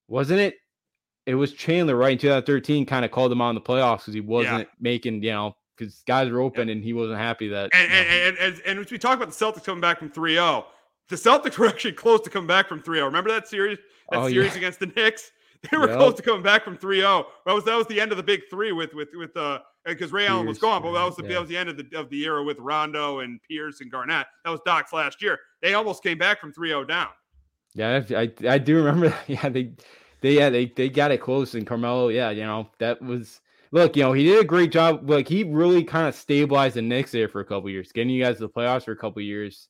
[0.09, 0.55] Wasn't it?
[1.25, 2.11] It was Chandler, right?
[2.11, 5.31] In 2013, kind of called him out in the playoffs because he wasn't making, you
[5.31, 7.69] know, because guys were open and he wasn't happy that.
[7.73, 9.99] And, you know, and, and, and, and as we talk about the Celtics coming back
[9.99, 10.65] from 3 0,
[11.09, 13.05] the Celtics were actually close to coming back from 3 0.
[13.05, 13.77] Remember that series?
[14.11, 14.57] That Oh, series yeah.
[14.57, 15.31] against the Knicks?
[15.71, 15.97] They were Yep.
[15.97, 17.25] close to coming back from 3 0.
[17.47, 20.11] That was that was the end of the big three with with with uh because
[20.11, 21.29] Ray Allen was gone, but that was the yeah.
[21.33, 24.27] that was the end of the of the era with Rondo and Pierce and Garnett.
[24.43, 25.39] That was Doc's last year.
[25.63, 27.07] They almost came back from 3-0 down.
[27.73, 29.09] Yeah, I, I I do remember.
[29.27, 29.27] that.
[29.27, 29.71] Yeah, they
[30.21, 33.95] they yeah they they got it close, and Carmelo, yeah, you know that was look,
[33.95, 35.09] you know he did a great job.
[35.09, 38.23] Like he really kind of stabilized the Knicks there for a couple years, getting you
[38.23, 39.67] guys to the playoffs for a couple years.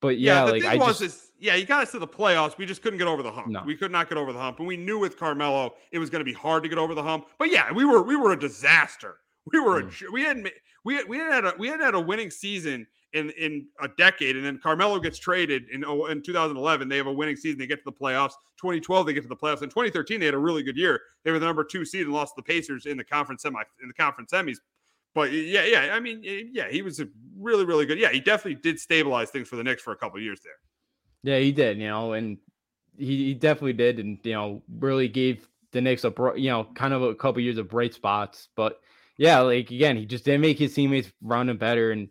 [0.00, 2.58] But yeah, the like I was just is yeah, he got us to the playoffs.
[2.58, 3.48] We just couldn't get over the hump.
[3.48, 3.62] No.
[3.64, 6.20] We could not get over the hump, and we knew with Carmelo it was going
[6.20, 7.26] to be hard to get over the hump.
[7.38, 9.16] But yeah, we were we were a disaster.
[9.52, 10.12] We were a, Mm.
[10.12, 10.48] we hadn't
[10.84, 13.88] we had, we hadn't had a we hadn't had a winning season in in a
[13.88, 16.88] decade, and then Carmelo gets traded in oh, in 2011.
[16.88, 17.58] They have a winning season.
[17.58, 18.32] They get to the playoffs.
[18.60, 19.62] 2012 they get to the playoffs.
[19.62, 21.00] In 2013 they had a really good year.
[21.24, 23.62] They were the number two seed and lost to the Pacers in the conference semi
[23.82, 24.58] in the conference semis.
[25.14, 27.98] But yeah, yeah, I mean, yeah, he was a really, really good.
[27.98, 31.34] Yeah, he definitely did stabilize things for the Knicks for a couple years there.
[31.34, 32.38] yeah he did, you know, and
[32.96, 36.94] he, he definitely did, and you know really gave the Knicks a you know kind
[36.94, 38.48] of a couple years of bright spots.
[38.56, 38.80] But
[39.18, 42.08] yeah, like again, he just didn't make his teammates around him better, and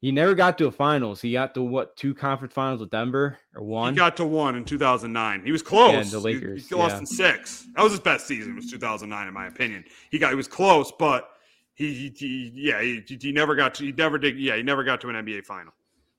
[0.00, 1.20] he never got to a finals.
[1.20, 3.94] He got to what two conference finals with Denver or one?
[3.94, 5.42] He got to one in 2009.
[5.44, 5.92] He was close.
[5.92, 6.98] Yeah, the He- Lakers, He, lost yeah.
[7.00, 7.66] in six.
[7.74, 8.54] That was his best season.
[8.54, 9.84] Was 2009, in my opinion.
[10.10, 10.30] He got.
[10.30, 11.30] He was close, but
[11.74, 13.84] he, he, he yeah, he, he never got to.
[13.84, 14.38] He never did.
[14.38, 15.72] Yeah, he never got to an NBA final.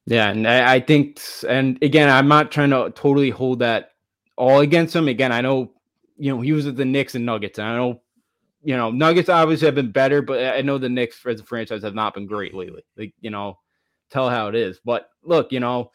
[0.06, 3.92] Yeah, and I, I think, and again, I'm not trying to totally hold that
[4.36, 5.08] all against him.
[5.08, 5.72] Again, I know,
[6.18, 8.02] you know, he was at the Knicks and Nuggets, and I know
[8.64, 11.84] you know, Nuggets obviously have been better, but I know the Knicks as a franchise
[11.84, 12.84] have not been great lately.
[12.98, 13.58] Like, you know,
[14.10, 14.80] tell how it is.
[14.84, 15.92] But look, you know,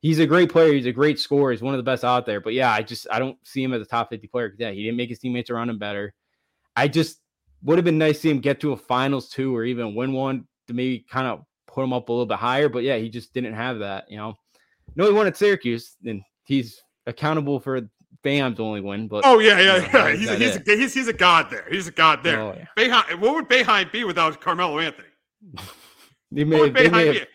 [0.00, 0.72] he's a great player.
[0.72, 1.52] He's a great scorer.
[1.52, 2.40] He's one of the best out there.
[2.40, 4.54] But yeah, I just I don't see him as a top 50 player.
[4.58, 6.14] Yeah, he didn't make his teammates around him better.
[6.76, 7.20] I just
[7.62, 10.12] would have been nice to see him get to a finals two or even win
[10.12, 12.68] one to maybe kind of put him up a little bit higher.
[12.68, 14.34] But yeah, he just didn't have that, you know.
[14.96, 17.80] No, he won at Syracuse, and he's accountable for
[18.24, 19.08] Boeheim's only win.
[19.08, 20.16] But oh yeah, yeah, you know, yeah.
[20.16, 21.66] He's, a, he's, a, he's, he's a god there.
[21.70, 22.40] He's a god there.
[22.40, 22.66] Oh, yeah.
[22.76, 25.08] Boeheim, what would Boeheim be without Carmelo Anthony?
[26.30, 27.26] What may, they may have?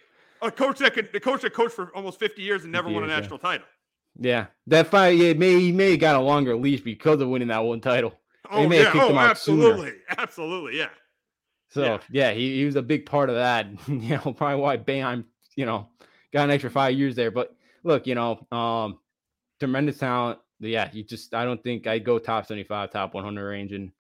[0.44, 2.94] A coach that could, the coach that coached for almost 50 years and never 50
[2.96, 3.20] won a yeah.
[3.20, 3.66] national title.
[4.20, 5.18] yeah, that fight.
[5.18, 8.14] Yeah, may he may have got a longer leash because of winning that one title.
[8.52, 10.90] Oh yeah, him oh absolutely, absolutely, yeah.
[11.70, 11.98] So Yeah.
[12.12, 13.68] yeah, he, he was a big part of that.
[13.88, 15.24] You know, probably why Boeheim,
[15.56, 15.88] you know,
[16.32, 17.32] got an extra five years there.
[17.32, 19.00] But look, you know, um,
[19.60, 20.40] tremendous talent.
[20.60, 23.72] Yeah, you just I don't think I go top 75, top 100 range.
[23.72, 23.92] And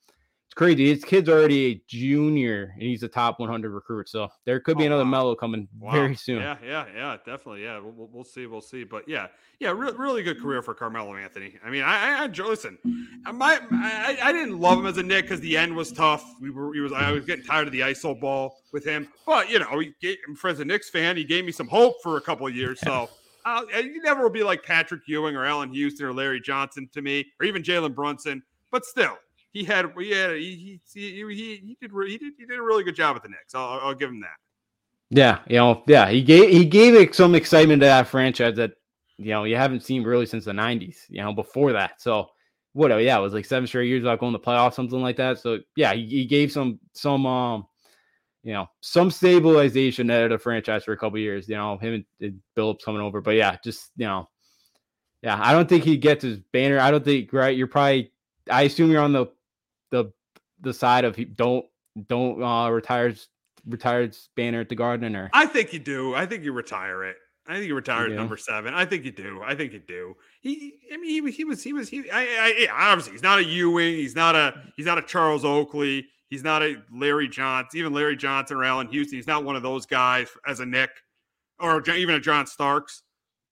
[0.54, 0.88] it's crazy.
[0.89, 4.08] His kid's already a junior and he's a top 100 recruit.
[4.08, 5.10] So there could be Oh, another wow.
[5.10, 5.94] Melo coming Wow.
[5.94, 6.42] very soon.
[6.42, 7.63] Yeah, yeah, yeah, definitely.
[7.63, 8.84] Yeah, we'll, we'll, see, we'll see.
[8.84, 11.56] But yeah, yeah, re- really good career for Carmelo Anthony.
[11.66, 12.50] I mean, I, I enjoy.
[12.50, 12.78] Listen,
[13.34, 16.24] my I, I didn't love him as a Knick because the end was tough.
[16.39, 19.08] We were, he was, I was getting tired of the ISO ball with him.
[19.26, 21.96] But you know, he gave, for as a Knicks fan, he gave me some hope
[22.04, 22.80] for a couple of years.
[22.86, 23.10] So.
[23.46, 27.02] Uh, you never will be like Patrick Ewing or Allan Houston or Larry Johnson to
[27.02, 28.42] me, or even Jalen Brunson.
[28.72, 29.18] But still,
[29.54, 32.84] he had he had he he, he, he, did he did he did a really
[32.84, 33.54] good job at the Knicks.
[33.56, 34.36] I'll, I'll give him that.
[35.10, 38.72] Yeah, you know, yeah, he gave he gave some excitement to that franchise that
[39.18, 40.98] you know you haven't seen really since the '90s.
[41.08, 42.30] You know, before that, so
[42.74, 42.89] what?
[42.89, 45.38] Yeah, it was like seven straight years without going to playoffs, something like that.
[45.38, 47.68] So yeah, he, he gave some some um,
[48.44, 51.48] you know, some stabilization at the franchise for a couple years.
[51.48, 54.28] You know, him and, Billups coming over, but yeah, just you know,
[55.22, 56.80] yeah, I don't think he gets his banner.
[56.80, 57.56] I don't think right.
[57.56, 58.12] You're probably.
[58.50, 59.28] I assume you're on the
[60.63, 61.65] the side of don't
[62.08, 63.30] don't uh retires
[63.67, 66.15] retired banner at the Garden or I think you do.
[66.15, 67.17] I think you retire it.
[67.47, 68.73] I think you retire at number seven.
[68.73, 69.41] I think you do.
[69.43, 70.15] I think you do.
[70.41, 72.10] He, I mean, he, was- he was, he was, he.
[72.10, 73.95] I, I, yeah, obviously, he's not a Ewing.
[73.95, 76.08] He's not a, he's not a Charles Oakley.
[76.30, 77.78] He's not a Larry Johnson.
[77.80, 79.17] Even Larry Johnson or Allan Houston.
[79.17, 80.89] He's not one of those guys as a Knick,
[81.60, 83.04] or even a John Starks.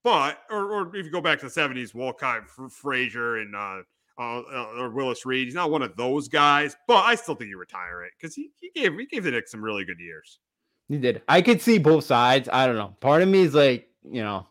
[0.06, 3.82] But, or, or if you go back to the seventies, Walcott, Fr- Frazier, and uh,
[4.18, 5.48] uh, uh, or Willis Reed.
[5.48, 6.76] He's not one of those guys.
[6.88, 9.52] But I still think you retire it because he, he gave, he gave the Knicks
[9.52, 10.40] some really good years.
[10.90, 11.22] He did.
[11.28, 12.50] I could see both sides.
[12.52, 12.96] I don't know.
[13.00, 14.48] Part of me is like, you know,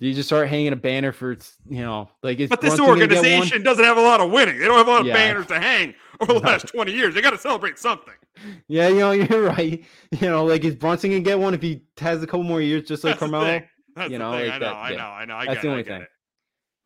[0.00, 1.36] do you just start hanging a banner for,
[1.68, 3.24] you know, like is But this Brunson gonna get one?
[3.26, 4.58] organization doesn't have a lot of winning.
[4.58, 5.14] They don't have a lot of Yeah.
[5.14, 7.14] banners to hang over the last 20 years.
[7.14, 8.14] They got to celebrate something.
[8.66, 9.84] Yeah, you know, you're right.
[10.10, 12.84] You know, like is Brunson gonna get one if he has a couple more years,
[12.88, 13.60] just like That's Carmelo?
[14.08, 14.96] you know, like I know, that, I yeah.
[14.96, 15.36] know, I know.
[15.36, 16.00] I That's the it, I only thing.
[16.02, 16.08] it.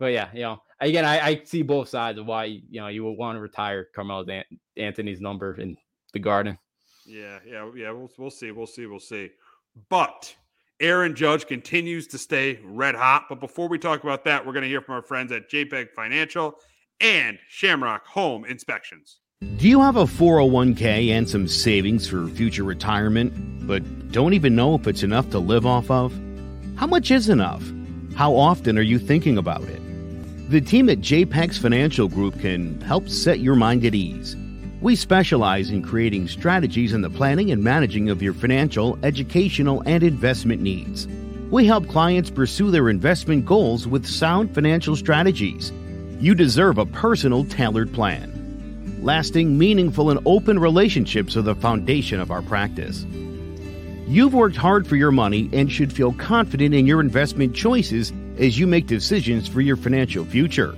[0.00, 3.04] But yeah, you know, again, I, I see both sides of why you know you
[3.04, 4.44] would want to retire Carmelo An-
[4.76, 5.76] Anthony's number in
[6.12, 6.58] the Garden.
[7.04, 7.90] Yeah, yeah, yeah.
[7.90, 8.50] We'll, we'll see.
[8.50, 8.86] We'll see.
[8.86, 9.30] We'll see.
[9.88, 10.34] But
[10.80, 13.26] Aaron Judge continues to stay red hot.
[13.28, 15.88] But before we talk about that, we're going to hear from our friends at JPEX
[15.94, 16.54] Financial
[17.00, 19.18] and Shamrock Home Inspections.
[19.58, 24.74] Do you have a 401k and some savings for future retirement, but don't even know
[24.74, 26.18] if it's enough to live off of?
[26.76, 27.62] How much is enough?
[28.14, 29.80] How often are you thinking about it?
[30.48, 34.36] The team at JPEX Financial Group can help set your mind at ease.
[34.80, 40.04] We specialize in creating strategies in the planning and managing of your financial, educational, and
[40.04, 41.08] investment needs.
[41.50, 45.72] We help clients pursue their investment goals with sound financial strategies.
[46.20, 49.00] You deserve a personal, tailored plan.
[49.02, 53.04] Lasting, meaningful, and open relationships are the foundation of our practice.
[54.06, 58.58] You've worked hard for your money and should feel confident in your investment choices as
[58.58, 60.74] you make decisions for your financial future.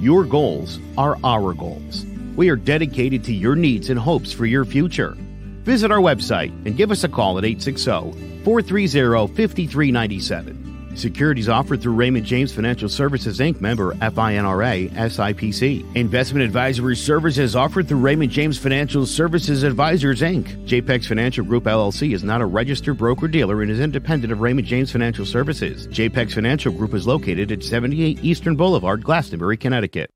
[0.00, 2.04] Your goals are our goals.
[2.36, 5.16] We are dedicated to your needs and hopes for your future.
[5.64, 10.61] Visit our website and give us a call at 860 430 5397.
[10.94, 13.60] Securities offered through Raymond James Financial Services Inc.
[13.60, 15.96] member FINRA SIPC.
[15.96, 20.66] Investment advisory services offered through Raymond James Financial Services Advisors Inc.
[20.66, 24.66] JPEX Financial Group LLC is not a registered broker dealer and is independent of Raymond
[24.66, 25.86] James Financial Services.
[25.88, 30.10] JPEX Financial Group is located at 78 Eastern Boulevard, Glastonbury, Connecticut.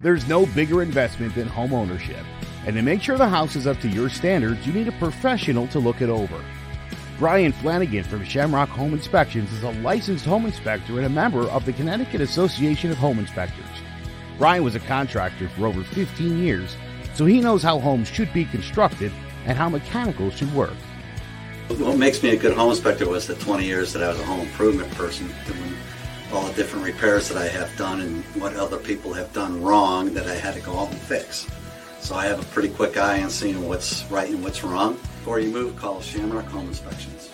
[0.00, 2.24] There's no bigger investment than home ownership.
[2.66, 5.66] And to make sure the house is up to your standards, you need a professional
[5.68, 6.40] to look it over.
[7.18, 11.64] Brian Flanagan from Shamrock Home Inspections is a licensed home inspector and a member of
[11.64, 13.66] the Connecticut Association of Home Inspectors.
[14.38, 16.76] Brian was a contractor for over 15 years,
[17.14, 19.10] so he knows how homes should be constructed
[19.46, 20.76] and how mechanicals should work.
[21.66, 24.24] What makes me a good home inspector was the 20 years that I was a
[24.24, 25.74] home improvement person doing
[26.32, 30.14] all the different repairs that I have done and what other people have done wrong
[30.14, 31.48] that I had to go out and fix.
[31.98, 35.00] So I have a pretty quick eye on seeing what's right and what's wrong.
[35.28, 37.28] Before you move, call Shamrock Home Inspections.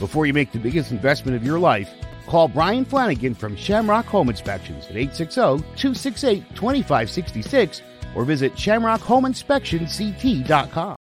[0.00, 1.88] Before you make the biggest investment of your life,
[2.26, 7.82] call Brian Flanagan from Shamrock Home Inspections at 860-268-2566
[8.16, 10.96] or visit shamrockhomeinspectionct.com.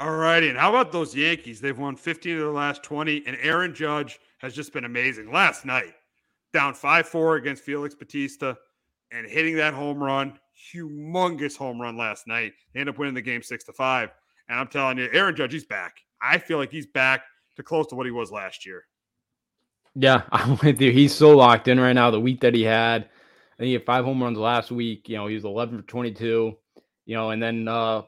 [0.00, 0.48] All righty.
[0.48, 1.60] And how about those Yankees?
[1.60, 5.30] They've won 15 of the last 20, and Aaron Judge has just been amazing.
[5.30, 5.92] Last night,
[6.54, 8.56] down 5 4 against Felix Bautista
[9.12, 10.38] and hitting that home run,
[10.74, 12.54] humongous home run last night.
[12.72, 14.08] They end up winning the game 6 to 5.
[14.50, 16.00] And I'm telling you, Aaron Judge, he's back.
[16.20, 17.22] I feel like he's back
[17.56, 18.84] to close to what he was last year.
[19.94, 20.90] Yeah, I'm with you.
[20.90, 22.10] He's so locked in right now.
[22.10, 25.08] The week that he had, I think he had five home runs last week.
[25.08, 26.58] You know, he was 11 for 22.
[27.06, 28.02] You know, and then uh,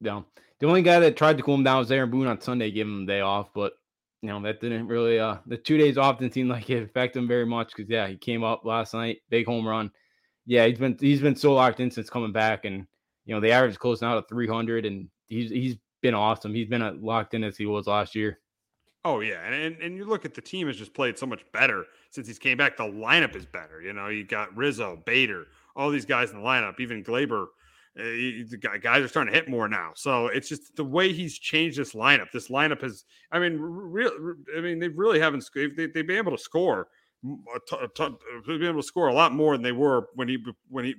[0.00, 0.24] you know,
[0.58, 2.86] the only guy that tried to cool him down was Aaron Boone on Sunday, give
[2.86, 3.74] him a day off, but
[4.22, 5.18] you know that didn't really.
[5.18, 8.06] Uh, the two days off didn't seem like it affected him very much because yeah,
[8.08, 9.90] he came up last night, big home run.
[10.46, 12.86] Yeah, he's been he's been so locked in since coming back, and
[13.26, 16.54] you know the average close now to 300, and he's he's been awesome.
[16.54, 18.38] He's been locked in as he was last year.
[19.04, 21.44] Oh yeah, and, and and you look at the team has just played so much
[21.52, 22.76] better since he's came back.
[22.76, 23.82] The lineup is better.
[23.82, 25.46] You know, you got Rizzo, Bader,
[25.76, 26.80] all these guys in the lineup.
[26.80, 27.42] Even Gleyber,
[27.98, 29.92] uh, the guys are starting to hit more now.
[29.94, 32.30] So it's just the way he's changed this lineup.
[32.32, 34.10] This lineup has, I mean, real.
[34.56, 35.44] I mean, they really haven't.
[35.54, 36.88] They, they've been able to score.
[37.22, 40.94] They've been able to score a lot more than they were when he when he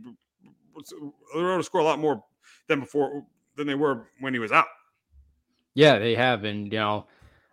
[1.34, 2.24] they were able to score a lot more
[2.68, 4.68] than before than they were when he was out.
[5.74, 7.06] Yeah, they have, and you know,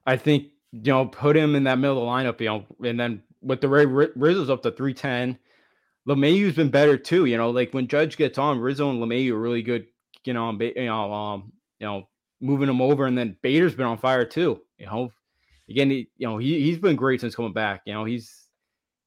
[0.07, 2.98] I think you know put him in that middle of the lineup, you know, and
[2.98, 5.38] then with the Ray Rizzo's up to three ten.
[6.09, 7.26] LeMahieu's been better too.
[7.26, 9.86] You know, like when Judge gets on, Rizzo and LeMahieu are really good.
[10.24, 12.09] You know, you know, um, you know,
[12.40, 14.61] moving him over, and then Bader's been on fire too.
[14.78, 15.12] You know,
[15.68, 17.82] again, he, you know, he he's been great since coming back.
[17.86, 18.48] You know, he's,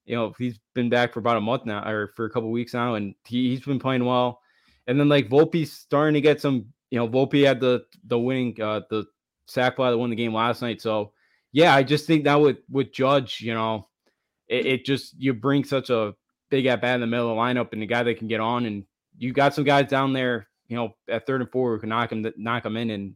[0.05, 2.73] you know, he's been back for about a month now, or for a couple weeks
[2.73, 4.41] now, and he, he's been playing well.
[4.87, 6.67] And then like Volpe's starting to get some.
[6.91, 9.05] You know, Volpe had the the winning uh the
[9.47, 10.81] sack fly that won the game last night.
[10.81, 11.11] So
[11.51, 13.87] yeah, I just think that with with Judge, you know,
[14.47, 16.13] it, it just you bring such a
[16.49, 18.39] big at bat in the middle of the lineup and the guy that can get
[18.39, 18.65] on.
[18.65, 18.83] And
[19.17, 22.11] you got some guys down there, you know, at third and four who can knock
[22.11, 23.13] him knock them in, and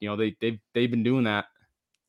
[0.00, 1.46] you know they they've they've been doing that.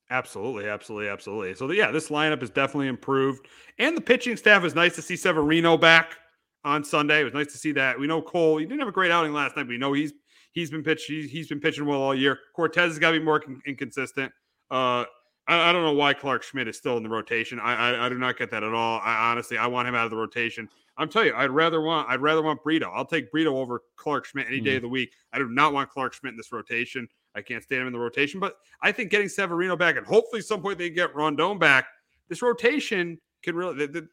[0.09, 1.53] Absolutely, absolutely, absolutely.
[1.55, 3.47] So yeah, this lineup is definitely improved,
[3.79, 6.17] and the pitching staff is nice to see Severino back
[6.63, 7.21] on Sunday.
[7.21, 7.99] It was nice to see that.
[7.99, 8.57] We know Cole.
[8.57, 10.13] He didn't have a great outing last night, but we know he's
[10.53, 11.07] he's been pitched.
[11.07, 12.39] He's, he's been pitching well all year.
[12.55, 14.31] Cortes has got to be more con- inconsistent.
[14.71, 15.03] Uh,
[15.47, 17.59] I, I, don't know why Clarke Schmidt is still in the rotation.
[17.59, 19.01] I, I, I do not get that at all.
[19.03, 20.69] I honestly I want him out of the rotation.
[20.97, 22.89] I'm telling you, I'd rather want I'd rather want Brito.
[22.89, 24.77] I'll take Brito over Clarke Schmidt any day mm.
[24.77, 25.11] of the week.
[25.33, 27.07] I do not want Clarke Schmidt in this rotation.
[27.35, 28.39] I can't stand him in the rotation.
[28.39, 31.87] But I think getting Severino back and hopefully some point they get Rodon back.
[32.29, 34.05] This rotation can really it,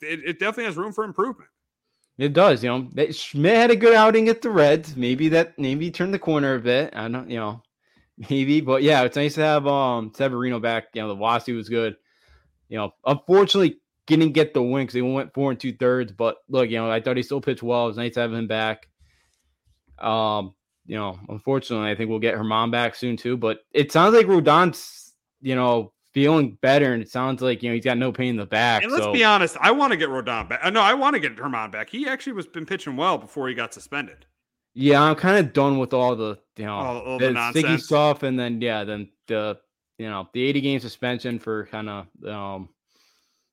[0.00, 1.50] it definitely has room for improvement.
[2.16, 3.10] It does, you know.
[3.10, 4.96] Schmidt had a good outing at the Reds.
[4.96, 6.94] Maybe that maybe turned the corner a bit.
[6.94, 7.62] I don't, you know,
[8.30, 10.84] maybe, but yeah, it's nice to have um Severino back.
[10.94, 11.96] You know, the Wasi was good.
[12.68, 16.12] You know, unfortunately, didn't get the win because they went four and two thirds.
[16.12, 17.84] But look, you know, I thought he still pitched well.
[17.84, 18.88] It was nice to have him back.
[19.98, 20.54] Um,
[20.86, 23.36] you know, unfortunately, I think we'll get Germán back soon too.
[23.36, 27.74] But it sounds like Rodon's, you know, feeling better, and it sounds like you know
[27.74, 28.82] he's got no pain in the back.
[28.82, 29.12] And let's so.
[29.12, 30.60] be honest, I want to get Rodon back.
[30.62, 31.90] Uh, no, I want to get Germán back.
[31.90, 34.24] He actually was been pitching well before he got suspended.
[34.72, 37.78] Yeah, I'm kind of done with all the you know all, all the, the sticky
[37.78, 39.58] stuff, and then yeah, then the
[39.98, 42.68] you know the 80 game suspension for kind of um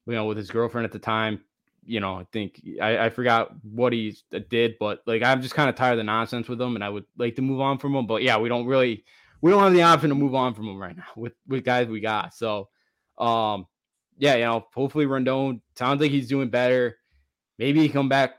[0.08, 1.42] you know with his girlfriend at the time.
[1.84, 4.16] You know, I think I, I forgot what he
[4.50, 6.90] did, but like I'm just kind of tired of the nonsense with him, and I
[6.90, 8.06] would like to move on from him.
[8.06, 9.04] But yeah, we don't really
[9.42, 11.88] we don't have the option to move on from him right now with with guys
[11.88, 12.34] we got.
[12.34, 12.70] So,
[13.18, 13.66] um,
[14.18, 16.98] yeah, you know, hopefully Rodon sounds like he's doing better.
[17.58, 18.36] Maybe he come back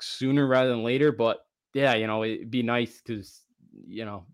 [0.00, 1.38] sooner rather than later, but
[1.72, 3.42] yeah, you know, it'd be nice because
[3.86, 4.26] you know,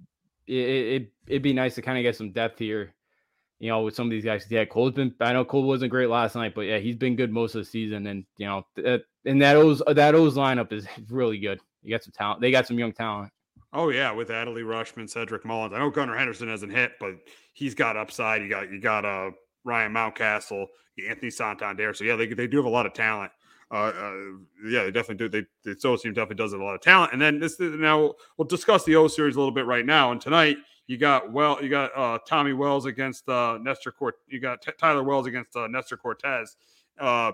[0.47, 2.95] it, it it'd be nice to kind of get some depth here.
[3.59, 4.47] You know, with some of these guys.
[4.51, 5.15] Yeah, Cole's been.
[5.19, 7.65] I know Cole wasn't great last night, but yeah, he's been good most of the
[7.65, 8.07] season.
[8.07, 11.61] And you know, that, and that O's that O's lineup is really good.
[11.83, 12.43] You got some talent.
[12.43, 13.33] They got some young talent.
[13.73, 15.75] Oh yeah, with Adley Rutschman, Cedric Mullins.
[15.75, 17.15] I know Gunnar Henderson hasn't hit, but
[17.53, 18.43] he's got upside.
[18.43, 19.31] You got you got uh
[19.65, 20.67] Ryan Mountcastle,
[21.09, 21.93] Anthony Santander.
[21.95, 23.33] So yeah, they they do have a lot of talent
[23.71, 24.13] uh, uh,
[24.65, 25.29] yeah, they definitely do.
[25.29, 27.13] They the SO team definitely does have a lot of talent.
[27.13, 30.13] And then this now we'll discuss the O series a little bit right now.
[30.13, 34.17] And tonight you got well, you got uh, Tommy Wells against uh, Nestor Cort.
[34.29, 36.57] You got T- Tyler Wells against uh, Nestor Cortes.
[36.99, 37.33] Uh,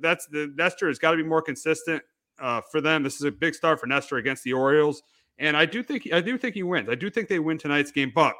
[0.00, 2.02] that's the Nestor has got to be more consistent
[2.38, 3.02] uh, for them.
[3.02, 5.02] This is a big start for Nestor against the Orioles,
[5.38, 6.88] and I do think I do think he wins.
[6.88, 8.34] I do think they win tonight's game, but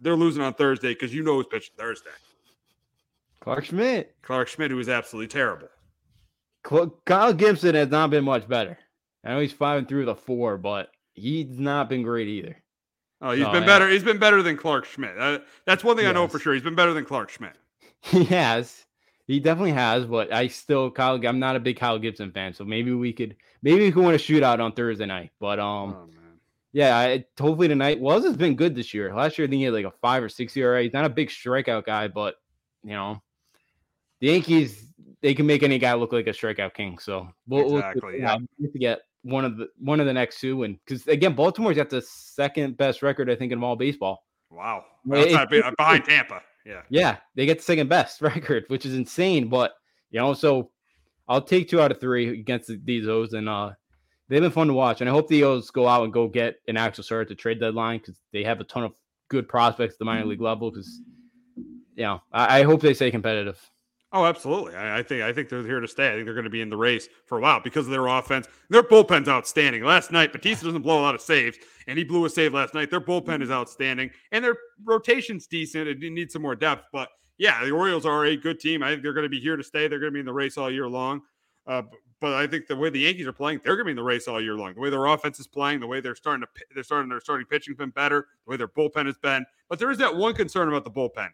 [0.00, 2.10] they're losing on Thursday because you know who's pitching Thursday.
[3.40, 4.14] Clarke Schmidt.
[4.22, 5.68] Clarke Schmidt, who was absolutely terrible.
[7.04, 8.78] Kyle Gibson has not been much better.
[9.24, 12.56] I know he's five and through the four, but he's not been great either.
[13.20, 13.88] Oh, he's so, been better.
[13.88, 15.16] He's been better than Clarke Schmidt.
[15.18, 16.10] Uh, that's one thing yes.
[16.10, 16.54] I know for sure.
[16.54, 17.54] He's been better than Clarke Schmidt.
[18.04, 18.84] He has.
[19.28, 21.24] He definitely has, but I still Kyle.
[21.24, 24.16] I'm not a big Kyle Gibson fan, so maybe we could maybe we could win
[24.16, 25.30] a shootout on Thursday night.
[25.38, 26.08] But um, oh,
[26.72, 28.00] yeah, I, hopefully tonight.
[28.00, 29.14] Wells has been good this year.
[29.14, 30.82] Last year I think he had like a five or six ERA.
[30.82, 32.36] He's not a big strikeout guy, but
[32.82, 33.22] you know,
[34.20, 36.98] the Yankees they can make any guy look like a strikeout king.
[36.98, 38.36] So we'll, exactly, we'll, yeah.
[38.36, 41.90] to get one of the one of the next two, and because again, Baltimore's got
[41.90, 44.24] the second best record I think in all baseball.
[44.50, 46.42] Wow, it, behind Tampa.
[46.66, 49.48] Yeah, yeah, they get the second best record, which is insane.
[49.48, 49.74] But
[50.10, 50.70] you know, so
[51.28, 53.72] I'll take two out of three against these O's, and uh,
[54.32, 55.00] they've been fun to watch.
[55.00, 57.34] And I hope the O's go out and go get an actual start at the
[57.34, 58.92] trade deadline because they have a ton of
[59.28, 60.70] good prospects at the minor league level.
[60.70, 61.02] Because
[61.94, 63.60] you know, I, I hope they stay competitive.
[64.14, 64.74] Oh, absolutely.
[64.74, 66.08] I, I, think I think they're here to stay.
[66.08, 68.06] I think they're going to be in the race for a while because of their
[68.06, 68.46] offense.
[68.68, 69.84] Their bullpen's outstanding.
[69.84, 71.56] Last night, Bautista doesn't blow a lot of saves,
[71.86, 72.90] and he blew a save last night.
[72.90, 75.88] Their bullpen is outstanding, and their rotation's decent.
[75.88, 77.08] It needs some more depth, but
[77.38, 78.82] yeah, the Orioles are a good team.
[78.82, 79.88] I think they're going to be here to stay.
[79.88, 81.22] They're going to be in the race all year long.
[81.66, 81.82] Uh,
[82.22, 84.02] but I think the way the Yankees are playing, they're going to be in the
[84.04, 84.74] race all year long.
[84.74, 87.46] The way their offense is playing, the way they're starting to they're starting their starting
[87.46, 88.28] pitching's been better.
[88.46, 91.30] The way their bullpen has been, but there is that one concern about the bullpen.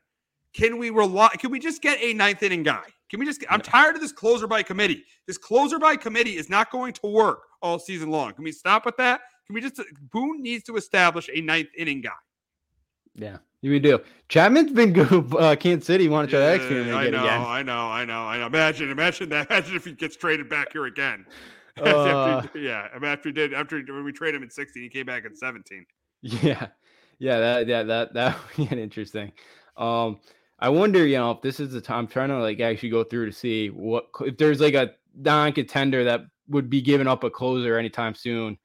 [0.55, 1.28] Can we rely?
[1.39, 2.84] Can we just get a ninth inning guy?
[3.11, 3.45] Can we just?
[3.51, 5.05] I'm tired of this closer by committee.
[5.26, 8.32] This closer by committee is not going to work all season long.
[8.32, 9.20] Can we stop with that?
[9.47, 9.78] Can we just?
[10.11, 12.11] Boone needs to establish a ninth inning guy.
[13.14, 14.01] Yeah, we do.
[14.29, 15.35] Chapman's been good.
[15.35, 17.41] Uh, Kansas City want to try that experiment I know, again.
[17.41, 18.47] I know, I know, I know.
[18.47, 19.47] Imagine, imagine that.
[19.51, 21.27] Imagine if he gets traded back here again.
[21.81, 25.07] Uh, after, yeah, after he did after when we traded him in 16, he came
[25.07, 25.87] back in 17.
[26.23, 26.67] Yeah,
[27.21, 29.31] yeah, that yeah that that would be interesting.
[29.77, 30.19] Um,
[30.59, 33.05] I wonder, you know, if this is the time I'm trying to like actually go
[33.05, 37.31] through to see what if there's like a non-contender that would be giving up a
[37.31, 38.59] closer anytime soon.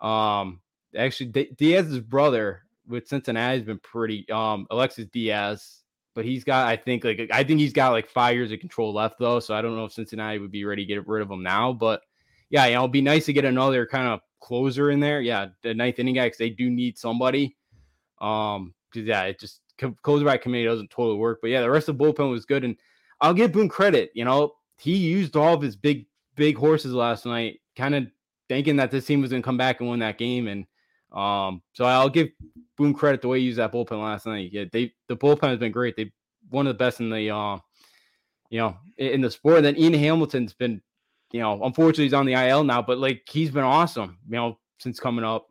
[0.00, 0.60] Um,
[0.96, 4.28] actually, D- Diaz's brother with Cincinnati has been pretty.
[4.30, 5.82] Um, Alexis Diaz,
[6.14, 8.92] but he's got, I think, like I think he's got like five years of control
[8.92, 9.40] left though.
[9.40, 11.72] So I don't know if Cincinnati would be ready to get rid of him now.
[11.72, 12.02] But
[12.50, 15.20] yeah, you know, it'll be nice to get another kind of closer in there.
[15.20, 17.56] Yeah, the ninth inning guy because they do need somebody.
[18.20, 19.60] Um, because yeah, it just
[20.02, 21.40] closer by committee doesn't totally work.
[21.42, 22.76] But yeah, the rest of the bullpen was good, and
[23.20, 24.10] I'll give Boone credit.
[24.14, 28.06] You know, he used all of his big big horses last night, kind of
[28.48, 30.66] thinking that this team was going to come back and win that game, and
[31.12, 32.28] um, so I'll give
[32.76, 34.50] Boone credit the way he used that bullpen last night.
[34.52, 35.96] Yeah, they the bullpen has been great.
[35.96, 36.12] They
[36.50, 37.58] one of the best in the uh,
[38.50, 39.56] you know, in the sport.
[39.58, 40.80] And then Ian Hamilton's been,
[41.32, 44.58] you know, unfortunately he's on the IL now, but like he's been awesome, you know,
[44.78, 45.48] since coming up.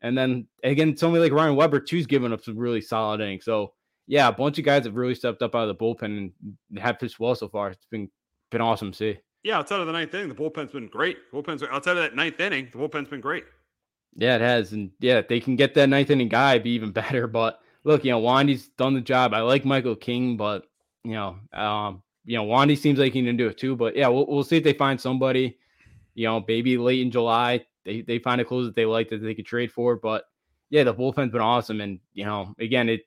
[0.00, 3.44] And then again, somebody like Ryan Weber too's given up some really solid innings.
[3.44, 3.74] So
[4.06, 6.98] yeah, a bunch of guys have really stepped up out of the bullpen and have
[6.98, 7.70] pitched well so far.
[7.70, 8.10] It's been
[8.50, 9.18] been awesome to see.
[9.44, 11.18] Yeah, outside of the ninth inning, the bullpen's been great.
[11.32, 13.44] Bullpen's outside of that ninth inning, the bullpen's been great.
[14.16, 17.26] Yeah, it has, and yeah, they can get that ninth inning guy be even better.
[17.26, 19.34] But look, you know, Wandy's done the job.
[19.34, 20.64] I like Michael King, but
[21.04, 23.74] you know, um, you know, Wandy seems like he can do it too.
[23.74, 25.58] But yeah, we'll, we'll see if they find somebody.
[26.14, 29.18] You know, maybe late in July, they they find a close that they like that
[29.18, 29.96] they could trade for.
[29.96, 30.24] But
[30.70, 33.02] yeah, the bullpen's been awesome, and you know, again, it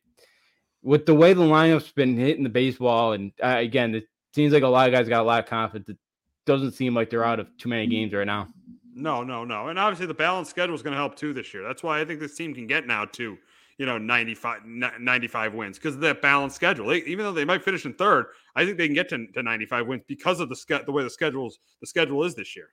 [0.82, 4.64] with the way the lineup's been hitting the baseball, and uh, again, it seems like
[4.64, 5.90] a lot of guys got a lot of confidence.
[5.90, 5.98] It
[6.46, 8.50] doesn't seem like they're out of too many games right now.
[8.96, 9.68] No, no, no.
[9.68, 11.62] And obviously the balanced schedule is going to help too this year.
[11.64, 13.38] That's why I think this team can get now to,
[13.78, 16.94] you know, 95, 95 wins because of that balanced schedule.
[16.94, 19.88] Even though they might finish in third, I think they can get to, to 95
[19.88, 22.70] wins because of the the way the schedules the schedule is this year.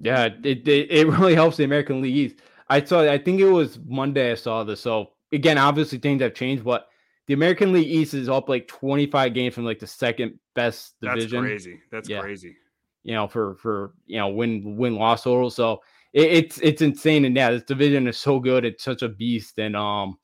[0.00, 2.36] Yeah, it, it, it really helps the American League East.
[2.70, 4.80] I saw I think it was Monday I saw this.
[4.80, 6.88] So again, obviously things have changed, but
[7.26, 11.42] the American League East is up like 25 games from like the second best division.
[11.42, 11.80] That's crazy.
[11.90, 12.20] That's yeah.
[12.20, 12.56] crazy
[13.02, 15.50] you know, for for you know win win loss total.
[15.50, 15.80] So
[16.12, 17.24] it, it's it's insane.
[17.24, 18.64] And yeah, this division is so good.
[18.64, 19.58] It's such a beast.
[19.58, 20.16] And um,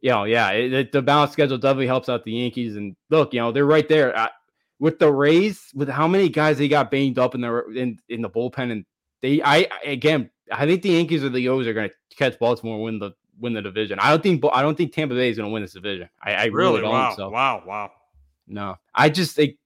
[0.00, 2.76] you know, yeah, it, it, the balance schedule definitely helps out the Yankees.
[2.76, 4.28] And look, you know, they're right there uh,
[4.78, 5.70] with the Rays.
[5.74, 8.84] With how many guys they got banged up in the in in the bullpen, and
[9.22, 12.82] they, I again, I think the Yankees or the O's are going to catch Baltimore,
[12.82, 13.98] win the win the division.
[14.00, 16.08] I don't think I don't think Tampa Bay is going to win this division.
[16.22, 16.92] I, I really, really, don't.
[16.92, 17.30] Wow, so.
[17.30, 17.90] wow, wow.
[18.46, 19.56] No, I just think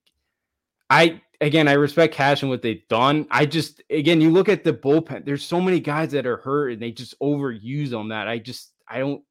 [0.91, 3.27] I again, I respect Cash and what they've done.
[3.31, 5.27] I just again, you look at the bullpen.
[5.27, 8.73] There's so many guys that are hurt, and they just overuse on That I just
[8.89, 9.23] I don't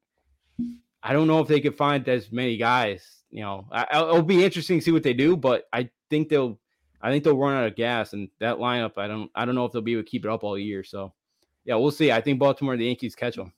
[1.02, 3.24] I don't know if they could find as many guys.
[3.30, 6.60] You know, I, it'll be interesting to see what they do, but I think they'll
[7.00, 9.64] I think they'll run out of gas, and that lineup I don't I don't know
[9.64, 10.84] if they'll be able to keep it up all year.
[10.84, 11.12] So
[11.64, 12.12] yeah, we'll see.
[12.12, 13.52] I think Baltimore the Yankees catch them.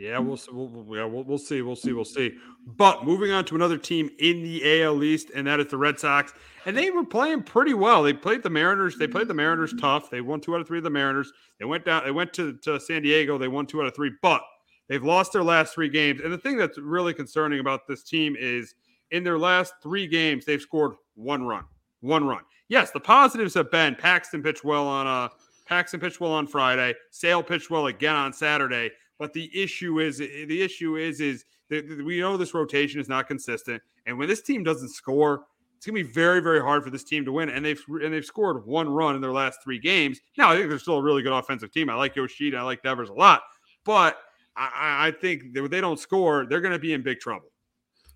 [0.00, 1.60] Yeah, we'll, we'll, yeah, we'll, we'll see.
[1.60, 1.92] We'll see.
[1.92, 2.34] We'll see.
[2.66, 6.00] But moving on to another team in the AL East, and that is the Red
[6.00, 6.32] Sox.
[6.64, 8.02] And they were playing pretty well.
[8.02, 8.96] They played the Mariners.
[8.96, 10.08] They played the Mariners tough.
[10.08, 11.30] They won two out of three of the Mariners.
[11.58, 12.02] They went down.
[12.02, 13.36] They went to, to San Diego.
[13.36, 14.10] They won two out of three.
[14.22, 14.40] But
[14.88, 16.22] they've lost their last three games.
[16.24, 18.74] And the thing that's really concerning about this team is
[19.10, 21.64] in their last three games, they've scored one run.
[22.00, 22.40] One run.
[22.68, 25.28] Yes, the positives have been Paxton pitched well on uh
[25.66, 26.94] Paxton pitched well on Friday.
[27.10, 28.90] Sale pitched well again on Saturday.
[29.20, 33.28] But the issue is the issue is is that we know this rotation is not
[33.28, 35.44] consistent, and when this team doesn't score,
[35.76, 37.50] it's gonna be very very hard for this team to win.
[37.50, 40.18] And they've and they've scored one run in their last three games.
[40.38, 41.90] Now I think they're still a really good offensive team.
[41.90, 43.42] I like Yoshida, I like Devers a lot,
[43.84, 44.16] but
[44.56, 47.52] I, I think that they don't score, they're gonna be in big trouble.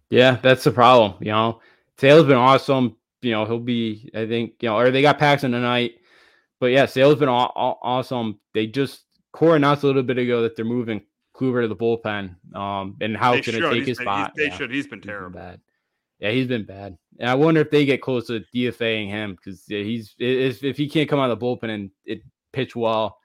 [0.09, 1.17] Yeah, that's the problem.
[1.21, 1.61] You know,
[1.99, 2.97] Sale's been awesome.
[3.21, 4.11] You know, he'll be.
[4.15, 5.97] I think you know, or they got Paxton tonight.
[6.61, 8.41] But yeah, Sale's been aw- awesome.
[8.55, 9.04] They just
[9.35, 11.03] Cora announced a little bit ago that they're moving
[11.37, 12.37] Kluber to the bullpen.
[12.55, 14.33] Um, and how can it take his been, spot?
[14.37, 14.57] They yeah.
[14.57, 14.71] should.
[14.71, 15.39] He's been terrible.
[15.39, 15.61] He's been bad.
[16.21, 16.97] Yeah, he's been bad.
[17.19, 20.77] And I wonder if they get close to DFAing him because yeah, he's if, if
[20.77, 22.23] he can't come out of the bullpen and it
[22.53, 23.19] pitch well.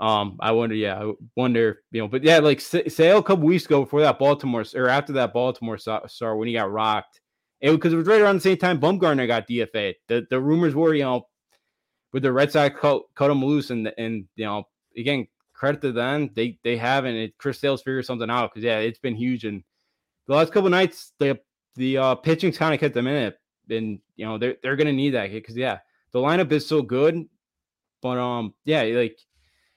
[0.00, 3.66] Um, I wonder, yeah, I wonder, you know, but yeah, like Sale a couple weeks
[3.66, 7.20] ago before that Baltimore or after that Baltimore star when he got rocked,
[7.60, 9.94] it because it was right around the same time Bumgarner got DFA.
[10.06, 11.26] The the rumors were, you know,
[12.12, 14.64] with the Red Sox cut, cut him loose and and you know
[14.96, 15.26] again
[15.60, 16.30] credit to them.
[16.34, 17.14] They they haven't.
[17.14, 19.44] It, Chris Sale's figured something out because yeah, it's been huge.
[19.44, 19.62] And
[20.26, 21.38] the last couple nights, the
[21.76, 23.38] the uh, pitching's kind of kept them in it,
[23.68, 25.80] and you know they're they're gonna need that because yeah,
[26.12, 27.26] the lineup is so good.
[28.00, 29.18] But um, yeah, like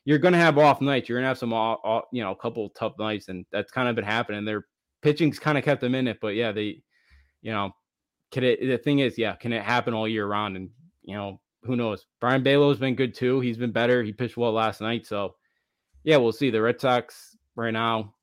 [0.06, 1.10] you're gonna have off nights.
[1.10, 3.96] You're gonna have some off, you know a couple tough nights, and that's kind of
[3.96, 4.46] been happening.
[4.46, 4.66] Their
[5.02, 6.82] pitching's kind of kept them in it, but yeah, they,
[7.42, 7.72] you know,
[8.32, 8.62] can it?
[8.62, 10.56] The thing is, yeah, can it happen all year round?
[10.56, 10.70] And
[11.04, 12.06] you know, who knows?
[12.22, 13.42] Brayan Bello's been good too.
[13.42, 14.02] He's been better.
[14.02, 15.36] He pitched well last night, so
[16.04, 16.50] yeah, we'll see.
[16.50, 18.14] The Red Sox right now,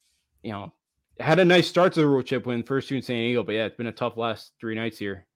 [0.43, 0.72] you know,
[1.18, 3.55] had a nice start to the road trip win first two in San Diego, but
[3.55, 5.26] yeah, it's been a tough last three nights here.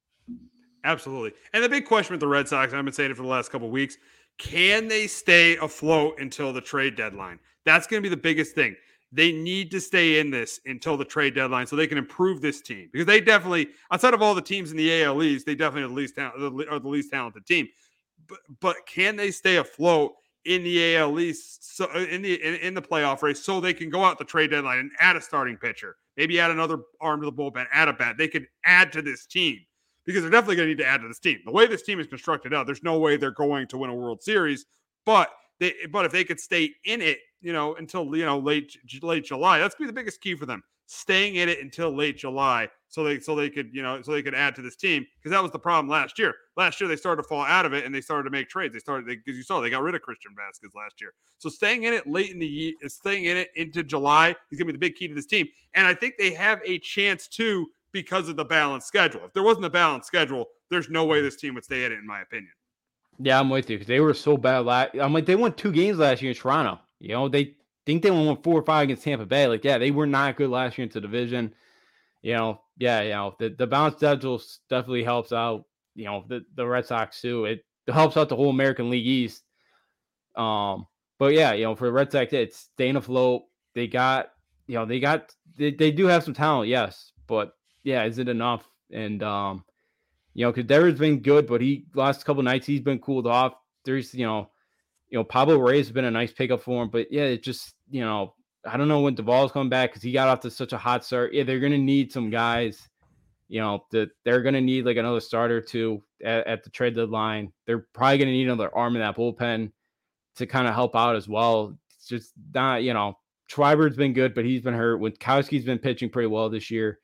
[0.84, 1.32] Absolutely.
[1.52, 3.50] And the big question with the Red Sox, I've been saying it for the last
[3.50, 3.96] couple weeks,
[4.38, 7.38] can they stay afloat until the trade deadline?
[7.64, 8.76] That's going to be the biggest thing.
[9.12, 12.60] They need to stay in this until the trade deadline so they can improve this
[12.60, 15.84] team because they definitely, outside of all the teams in the AL East, they definitely
[15.84, 16.18] are the least,
[16.68, 17.68] are the least talented team.
[18.26, 20.14] But, but can they stay afloat
[20.44, 23.74] in the AL East, so uh, in the in, in, the playoff race, so they
[23.74, 27.20] can go out the trade deadline and add a starting pitcher, maybe add another arm
[27.20, 28.16] to the bullpen, add a bat.
[28.18, 29.58] They could add to this team
[30.04, 31.38] because they're definitely going to need to add to this team.
[31.44, 33.94] The way this team is constructed out, there's no way they're going to win a
[33.94, 34.66] World Series.
[35.06, 35.30] But
[35.60, 39.24] they, but if they could stay in it, you know, until you know late late
[39.24, 43.02] July, that's be the biggest key for them staying in it until late July so
[43.02, 45.42] they so they could you know so they could add to this team because that
[45.42, 46.32] was the problem last year.
[46.56, 48.72] Last year they started to fall out of it and they started to make trades.
[48.72, 51.12] They started because you saw they got rid of Christian Vazquez last year.
[51.38, 54.66] So staying in it late in the year, staying in it into July is going
[54.68, 55.48] to be the big key to this team.
[55.74, 59.22] And I think they have a chance too because of the balanced schedule.
[59.24, 61.98] If there wasn't a balanced schedule, there's no way this team would stay in it,
[61.98, 62.52] in my opinion.
[63.18, 64.66] Yeah, I'm with you because they were so bad.
[64.66, 66.80] Last, I'm like they won two games last year in Toronto.
[67.00, 67.54] You know they
[67.86, 69.46] think they won four or five against Tampa Bay.
[69.46, 71.54] Like, yeah, they were not good last year into division.
[72.22, 75.64] You know, yeah, you know, the, the balance schedule definitely helps out,
[75.94, 77.44] you know, the, the Red Sox too.
[77.44, 79.42] It helps out the whole American League East.
[80.34, 80.86] Um,
[81.18, 83.42] but yeah, you know, for the Red Sox, it's staying afloat.
[83.74, 84.30] They got,
[84.66, 88.28] you know, they got they, they do have some talent, yes, but yeah, is it
[88.28, 88.68] enough?
[88.90, 89.64] And um,
[90.32, 93.54] you know, because Devers been good, but he last couple nights he's been cooled off.
[93.84, 94.50] There's, you know,
[95.14, 97.72] you know, Pablo Reyes has been a nice pickup for him, but yeah, it just,
[97.88, 98.34] you know,
[98.66, 101.04] I don't know when Duvall's coming back because he got off to such a hot
[101.04, 101.32] start.
[101.32, 102.88] Yeah, they're gonna need some guys,
[103.46, 107.52] you know, that they're gonna need like another starter too at, at the trade deadline.
[107.64, 109.70] They're probably gonna need another arm in that bullpen
[110.34, 111.78] to kind of help out as well.
[111.96, 113.16] It's just not, you know,
[113.48, 115.00] Schwarber's been good, but he's been hurt.
[115.00, 116.98] Winkowski's been pitching pretty well this year.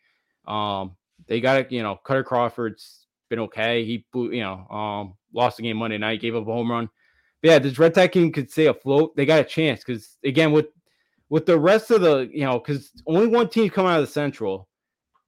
[0.48, 0.96] Um,
[1.28, 3.84] they got it, you know, Kutter Crawford's been okay.
[3.84, 6.90] He blew, you know, um, lost the game Monday night, gave up a home run
[7.43, 9.16] yeah, this Red Sox team could stay afloat.
[9.16, 10.66] They got a chance because again, with
[11.30, 14.12] with the rest of the, you know, because only one team coming out of the
[14.12, 14.68] Central.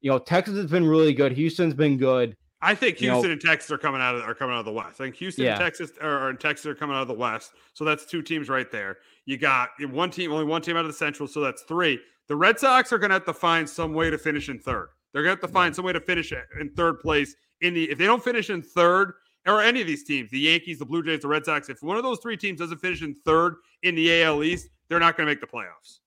[0.01, 1.33] You know, Texas has been really good.
[1.33, 2.37] Houston's been good.
[2.61, 4.65] I think Houston you know, and Texas are coming out of are coming out of
[4.67, 5.01] the West.
[5.01, 5.53] I think Houston yeah.
[5.53, 7.53] and Texas are, and Texas are coming out of the West.
[7.75, 8.99] So that's two teams right there.
[9.27, 11.99] You got one team, only one team out of the Central, so that's three.
[12.29, 14.89] The Red Sox are going to have to find some way to finish in third.
[15.13, 17.35] They're going to have to find some way to finish in third place.
[17.61, 19.15] In the if they don't finish in third,
[19.47, 21.97] or any of these teams, the Yankees, the Blue Jays, the Red Sox, if one
[21.97, 25.27] of those three teams doesn't finish in third in the AL East, they're not going
[25.27, 25.99] to make the playoffs.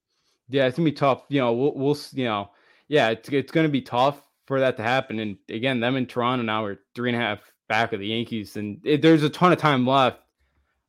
[0.47, 1.23] Yeah, it's gonna be tough.
[1.29, 2.51] You know, we'll, we'll you know,
[2.87, 5.19] yeah, it's it's gonna be tough for that to happen.
[5.19, 8.55] And again, them in Toronto now are three and a half back of the Yankees,
[8.57, 10.19] and it, there's a ton of time left.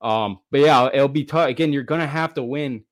[0.02, 1.48] Um, but yeah, it'll be tough.
[1.48, 2.84] Again, you're gonna have to win.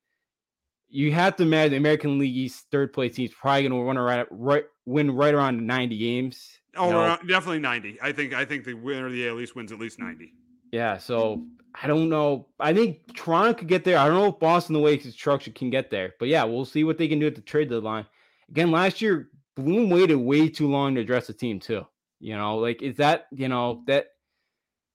[0.89, 3.97] you have to imagine the American League East third place team's probably going to run
[3.97, 6.54] around right win right around 90 games.
[6.75, 7.99] Oh, uh, definitely 90.
[8.01, 10.33] I think I think the winner of the AL East wins at least 90.
[10.71, 11.45] Yeah, so
[11.81, 12.47] I don't know.
[12.59, 13.97] I think Toronto could get there.
[13.97, 16.83] I don't know if Boston, the way construction can get there, but yeah, we'll see
[16.83, 18.05] what they can do at the trade deadline.
[18.49, 21.85] Again, last year Bloom waited way too long to address the team too.
[22.19, 24.07] You know, like is that you know that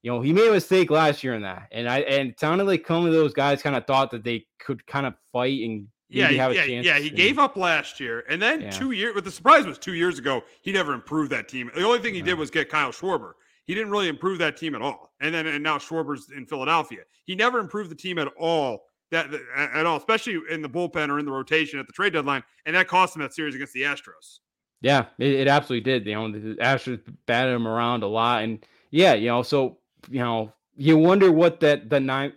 [0.03, 2.65] you know he made a mistake last year in that, and I and it sounded
[2.65, 5.89] like some of those guys kind of thought that they could kind of fight and
[6.11, 6.87] Yeah, have a yeah, chance.
[6.87, 6.99] yeah.
[6.99, 8.71] He and- gave up last year, and then Yeah.
[8.71, 9.15] two years.
[9.15, 11.71] But the surprise was two years ago he never improved that team.
[11.75, 13.33] The only thing he did was get Kyle Schwarber.
[13.65, 15.13] He didn't really improve that team at all.
[15.21, 17.01] And then and now Schwarber's in Philadelphia.
[17.25, 18.85] He never improved the team at all.
[19.13, 22.45] That at all, especially in the bullpen or in the rotation at the trade deadline,
[22.65, 24.39] and that cost him that series against the Astros.
[24.83, 26.07] Yeah, it, it absolutely did.
[26.07, 30.21] You know, the Astros batted him around a lot, and yeah, you know, so you
[30.21, 32.33] know, you wonder what that the ni-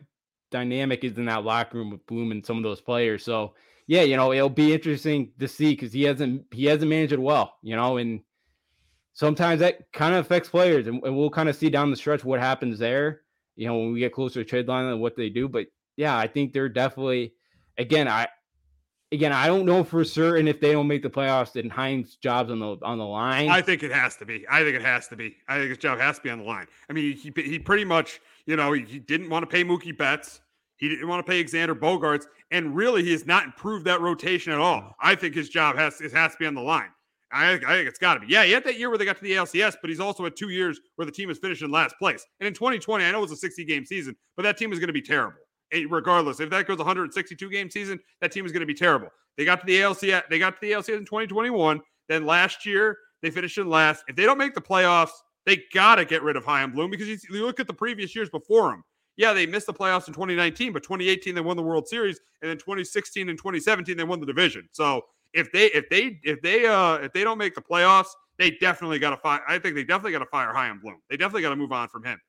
[0.53, 3.25] dynamic is in that locker room with Bloom and some of those players.
[3.25, 3.53] So
[3.87, 7.21] yeah, you know, it'll be interesting to see because he hasn't he hasn't managed it
[7.21, 8.21] well, you know, and
[9.11, 12.23] sometimes that kind of affects players, and, and we'll kind of see down the stretch
[12.23, 13.21] what happens there.
[13.55, 16.17] You know, when we get closer to trade line and what they do, but yeah,
[16.17, 17.33] I think they're definitely
[17.77, 18.07] again.
[18.07, 18.27] I
[19.11, 22.51] again, I don't know for certain if they don't make the playoffs, then Hines' job's
[22.51, 23.49] on the on the line.
[23.49, 24.45] I think it has to be.
[24.49, 25.37] I think it has to be.
[25.47, 26.67] I think his job has to be on the line.
[26.89, 29.95] I mean, he he pretty much, you know, he, he didn't want to pay Mookie
[29.95, 30.41] Betts.
[30.83, 34.51] He didn't want to pay Xander Bogaerts, and really, he has not improved that rotation
[34.51, 34.93] at all.
[34.99, 36.89] I think his job has it has to be on the line.
[37.31, 38.27] I, I think it's got to be.
[38.27, 40.35] Yeah, he had that year where they got to the ALCS, but he's also had
[40.35, 42.25] two years where the team is finished in last place.
[42.41, 44.79] And in 2020, I know it was a 60 game season, but that team is
[44.79, 45.37] going to be terrible.
[45.71, 49.07] Eh, Regardless, if that goes 162 game season, that team is going to be terrible.
[49.37, 50.23] They got to the ALCS.
[50.29, 51.79] They got to the ALCS in 2021.
[52.09, 54.03] Then last year they finished in last.
[54.09, 55.13] If they don't make the playoffs,
[55.45, 58.13] they got to get rid of Chaim Bloom because you, you look at the previous
[58.13, 58.83] years before him.
[59.15, 62.49] Yeah, they missed the playoffs in 2019, but 2018 they won the World Series, and
[62.49, 64.67] then 2016 and 2017 they won the division.
[64.71, 68.51] So if they if they if they uh if they don't make the playoffs, they
[68.51, 69.41] definitely got to fire.
[69.47, 70.97] I think they definitely got to fire Chaim Bloom.
[71.09, 72.19] They definitely got to move on from him.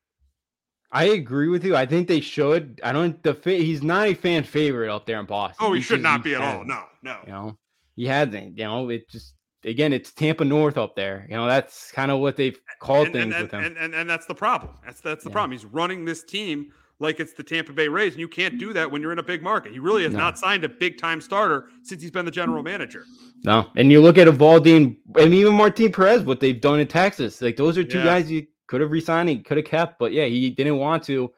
[0.92, 1.74] I agree with you.
[1.74, 2.80] I think they should.
[2.84, 3.20] I don't.
[3.22, 5.66] The fa- he's not a fan favorite out there in Boston.
[5.66, 6.64] Oh, he He's should not be at all.
[6.64, 7.18] No, no.
[7.26, 7.58] You know,
[7.96, 8.58] he hasn't.
[8.58, 9.34] You know, it just
[9.64, 11.26] again, it's Tampa North up there.
[11.28, 13.64] You know, that's kind of what they've called and, things and, with him.
[13.64, 14.72] and, and, and that's the problem.
[14.84, 15.34] That's that's the Yeah.
[15.34, 15.52] problem.
[15.52, 18.90] He's running this team like it's the Tampa Bay Rays, and you can't do that
[18.90, 19.72] when you're in a big market.
[19.72, 20.20] He really has No.
[20.20, 22.66] not signed a big time starter since he's been the general mm.
[22.66, 23.04] manager.
[23.42, 27.42] no, and you look at Eovaldi and even Martin Perez, what they've done in Texas.
[27.42, 28.04] Like those are two Yeah.
[28.04, 31.30] guys you could have resigned and could have kept, but yeah, he didn't want to.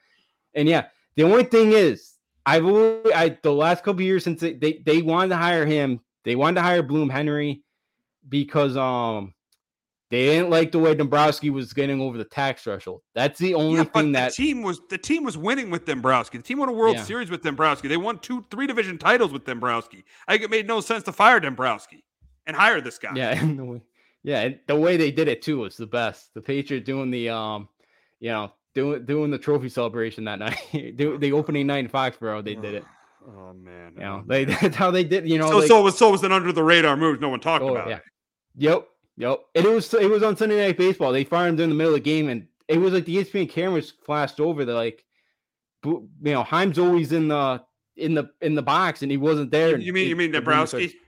[0.55, 2.13] And yeah, the only thing is,
[2.45, 6.01] I've always, I the last couple years since they, they they wanted to hire him,
[6.25, 7.63] they wanted to hire Bloom Henry
[8.29, 9.33] because um
[10.11, 13.03] they didn't like the way Dombrowski was getting over the tax threshold.
[13.17, 16.39] That's the only Yeah, thing the that team was the team was winning with Dombrowski.
[16.39, 17.03] The team won a World Yeah.
[17.03, 17.89] Series with Dombrowski.
[17.89, 20.05] They won two, three division titles with Dombrowski.
[20.29, 22.05] I think it made no sense to fire Dombrowski
[22.47, 23.13] and hire this guy.
[23.17, 23.83] Yeah, and the way,
[24.23, 26.33] yeah, and the way they did it too was the best.
[26.35, 27.69] The Patriots doing the um,
[28.21, 30.39] you know, doing doing the trophy celebration that
[30.73, 32.45] night, do the opening night in Foxborough.
[32.45, 32.85] They did it.
[33.29, 33.95] Oh man.
[33.97, 35.29] You know, they that's how they did.
[35.29, 37.21] You know, so like- so it was so it was an under the radar move.
[37.21, 37.97] No one talked Oh, about yeah.
[37.97, 38.03] it.
[38.57, 39.41] Yep, yep.
[39.55, 41.13] And it was it was on Sunday Night Baseball.
[41.13, 43.49] They fired him during the middle of the game, and it was like the ESPN
[43.49, 44.65] cameras flashed over.
[44.65, 45.05] They're like,
[45.85, 47.63] you know, Heim's always in the
[47.97, 49.79] in the in the box, and he wasn't there.
[49.79, 50.99] You, mean you mean the rumor starts- Dombrowski?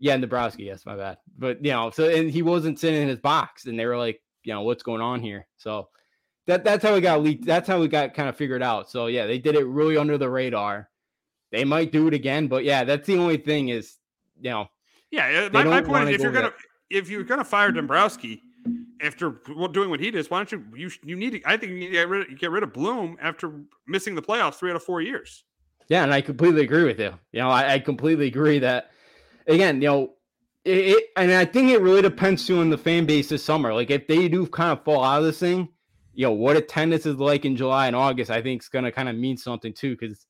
[0.00, 0.62] Yeah, Nebraska.
[0.62, 1.18] Yes, my bad.
[1.36, 4.20] But you know, so and he wasn't sitting in his box, and they were like,
[4.44, 5.46] you know, what's going on here?
[5.56, 5.88] So
[6.46, 7.44] that that's how we got leaked.
[7.44, 8.88] That's how we got kind of figured out.
[8.90, 10.88] So yeah, they did it really under the radar.
[11.50, 13.96] They might do it again, but yeah, that's the only thing is,
[14.40, 14.68] you know,
[15.10, 16.52] Yeah, uh, my, my point is if you're gonna
[16.90, 18.42] if you're gonna fire Dombrowski
[19.00, 19.40] after
[19.72, 21.86] doing what he does, why don't you you you need to, I think you need
[21.86, 24.82] to get rid of, get rid of Bloom after missing the playoffs three out of
[24.82, 25.44] four years.
[25.88, 27.14] Yeah, and I completely agree with you.
[27.32, 28.90] You know, I, I completely agree that
[29.46, 30.14] again, you know,
[30.64, 33.72] it, it and I think it really depends too on the fan base this summer.
[33.72, 35.68] Like if they do kind of fall out of this thing,
[36.14, 39.08] you know, what attendance is like in July and August, I think is gonna kind
[39.08, 39.96] of mean something too.
[39.96, 40.26] Cause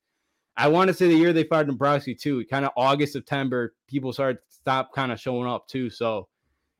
[0.57, 4.13] I want to say the year they fired Dombrowski too, kind of August, September, people
[4.13, 5.89] started stop kind of showing up too.
[5.89, 6.29] So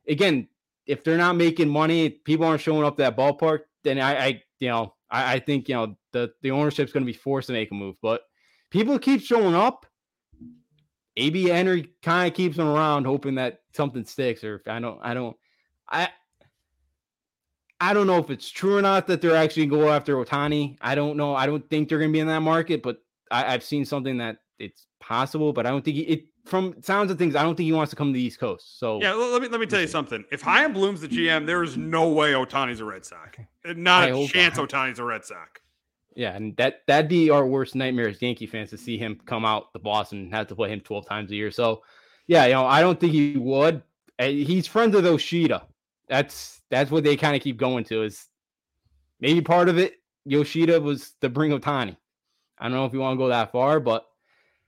[0.09, 0.47] again,
[0.85, 4.69] if they're not making money, people aren't showing up that ballpark, then I, I you
[4.69, 7.71] know, I, I think you know the the ownership's going to be forced to make
[7.71, 7.95] a move.
[8.01, 8.21] But
[8.69, 9.85] people keep showing up.
[11.17, 14.43] AB Henry kind of keeps them around, hoping that something sticks.
[14.43, 15.37] Or I don't, I don't,
[15.87, 16.09] I.
[17.81, 20.17] I don't know if it's true or not that they're actually going to go after
[20.17, 20.75] Ohtani.
[20.81, 21.33] I don't know.
[21.33, 22.97] I don't think they're going to be in that market, but
[23.31, 25.53] I, I've seen something that it's possible.
[25.53, 26.25] But I don't think it.
[26.49, 28.79] From sounds of things, I don't think he wants to come to the East Coast.
[28.79, 30.25] So Yeah, let me let me tell you something.
[30.31, 31.43] If Chaim Bloom's the mm-hmm.
[31.43, 33.37] GM, there is no way Ohtani's a Red Sox.
[33.63, 34.69] Uh, not I a chance not.
[34.69, 35.61] Ohtani's a Red Sox.
[36.15, 39.45] Yeah, and that that'd be our worst nightmare as Yankee fans to see him come
[39.45, 41.51] out the Boston and have to play him 12 times a year.
[41.51, 41.83] So,
[42.27, 43.83] yeah, you know, I don't think he would.
[44.17, 45.65] Uh, he's friends with Yoshida.
[46.07, 48.25] That's that's what they kind of keep going to is
[49.19, 49.93] maybe part of it.
[50.25, 51.95] Yoshida was the bring Ohtani.
[52.57, 54.05] I don't know if you want to go that far, but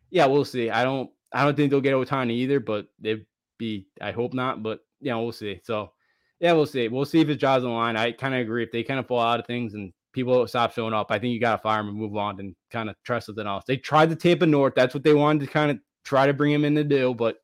[0.10, 0.70] yeah, we'll see.
[0.70, 3.26] I don't I don't think they'll get Ohtani either, but they'd
[3.58, 5.60] be I hope not, but yeah, we'll see.
[5.64, 5.92] So
[6.40, 6.88] yeah, we'll see.
[6.88, 7.96] We'll see if it's jobs on the line.
[7.96, 8.64] I kind of agree.
[8.64, 11.34] If they kind of fall out of things and people stop showing up, I think
[11.34, 13.64] you got to fire them and move on and kind of try something else.
[13.68, 14.74] They tried to tape the Tampa North.
[14.76, 17.38] That's what they wanted to kind of try to bring him in to do, but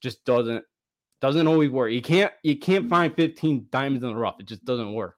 [0.00, 0.64] just doesn't
[1.20, 1.92] doesn't always work.
[1.92, 2.90] You can't you can't mm-hmm.
[2.90, 4.40] find 15 diamonds in the rough.
[4.40, 5.17] It just doesn't work.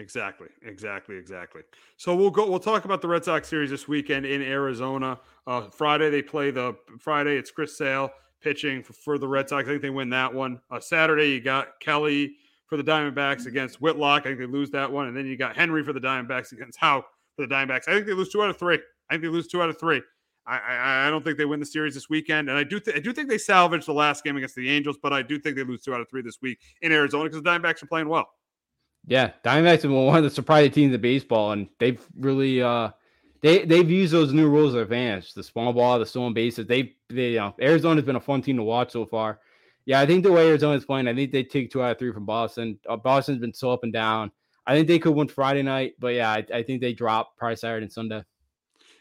[0.00, 1.60] Exactly, exactly, exactly.
[1.98, 2.48] So we'll go.
[2.48, 5.20] We'll talk about the Red Sox series this weekend in Arizona.
[5.46, 7.36] Uh, Friday they play the Friday.
[7.36, 9.68] It's Chris Sale pitching for, for the Red Sox.
[9.68, 10.58] I think they win that one.
[10.70, 12.36] Uh, Saturday you got Kelly
[12.66, 14.22] for the Diamondbacks against Whitlock.
[14.22, 16.78] I think they lose that one, and then you got Henry for the Diamondbacks against
[16.78, 17.04] Houck
[17.36, 17.86] for the Diamondbacks.
[17.86, 18.78] I think they lose two out of three.
[19.10, 20.00] I think they lose two out of three.
[20.46, 22.96] I, I, I don't think they win the series this weekend, and I do th-
[22.96, 25.56] I do think they salvage the last game against the Angels, but I do think
[25.56, 28.08] they lose two out of three this week in Arizona because the Diamondbacks are playing
[28.08, 28.30] well.
[29.06, 32.90] Yeah, Diamondbacks are one of the surprising teams in baseball, and they've really uh
[33.40, 36.66] they they've used those new rules of advantage, the small ball, the stolen bases.
[36.66, 39.40] They they uh, Arizona's been a fun team to watch so far.
[39.86, 42.12] Yeah, I think the way Arizona's playing, I think they take two out of three
[42.12, 42.78] from Boston.
[42.88, 44.30] Uh, Boston's been so up and down.
[44.66, 47.56] I think they could win Friday night, but yeah, I, I think they drop probably
[47.56, 48.22] Saturday and Sunday.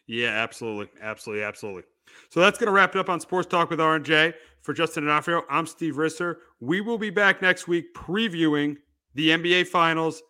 [0.08, 1.84] Yeah, absolutely, absolutely, absolutely.
[2.30, 4.34] So that's going to wrap it up on Sports Talk with R&J.
[4.62, 6.36] For Justin D'Onofrio, I'm Steve Risser.
[6.60, 8.78] We will be back next week previewing
[9.16, 10.22] the NBA Finals,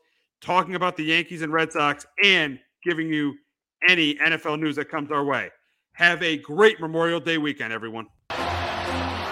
[0.41, 3.33] talking about the Yankees and Red Sox, and giving you
[3.87, 5.49] any NFL news that comes our way.
[5.93, 8.07] Have a great Memorial Day weekend, everyone.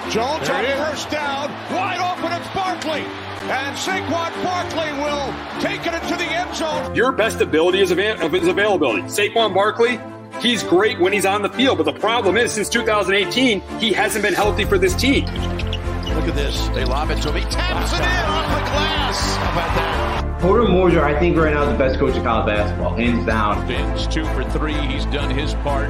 [0.09, 3.01] Jones on first down, wide open, it's Barkley.
[3.49, 6.95] And Saquon Barkley will take it into the end zone.
[6.95, 9.01] Your best ability is, av- is availability.
[9.03, 9.99] Saquon Barkley,
[10.41, 14.23] he's great when he's on the field, but the problem is since 2018, he hasn't
[14.23, 15.25] been healthy for this team.
[15.25, 16.67] Look at this.
[16.69, 17.35] They lob it to him.
[17.35, 19.36] He taps it in off the glass.
[19.57, 20.39] How about that?
[20.39, 23.65] Porter Moser, I think right now is the best coach in college basketball, hands down.
[23.65, 24.73] Vince, two for three.
[24.73, 25.89] He's done his part.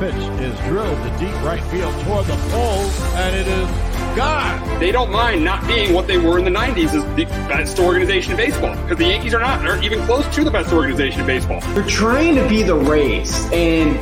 [0.00, 3.68] Pitch is drilled to deep right field toward the pole, and it is
[4.16, 4.80] gone.
[4.80, 8.30] They don't mind not being what they were in the 90s as the best organization
[8.30, 9.60] in baseball because the Yankees are not.
[9.60, 11.60] They're even close to the best organization in baseball.
[11.74, 13.94] They're trying to be the Rays, and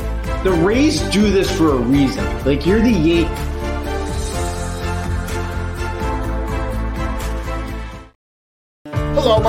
[0.45, 2.23] the Rays do this for a reason.
[2.45, 3.48] Like you're the Yankees.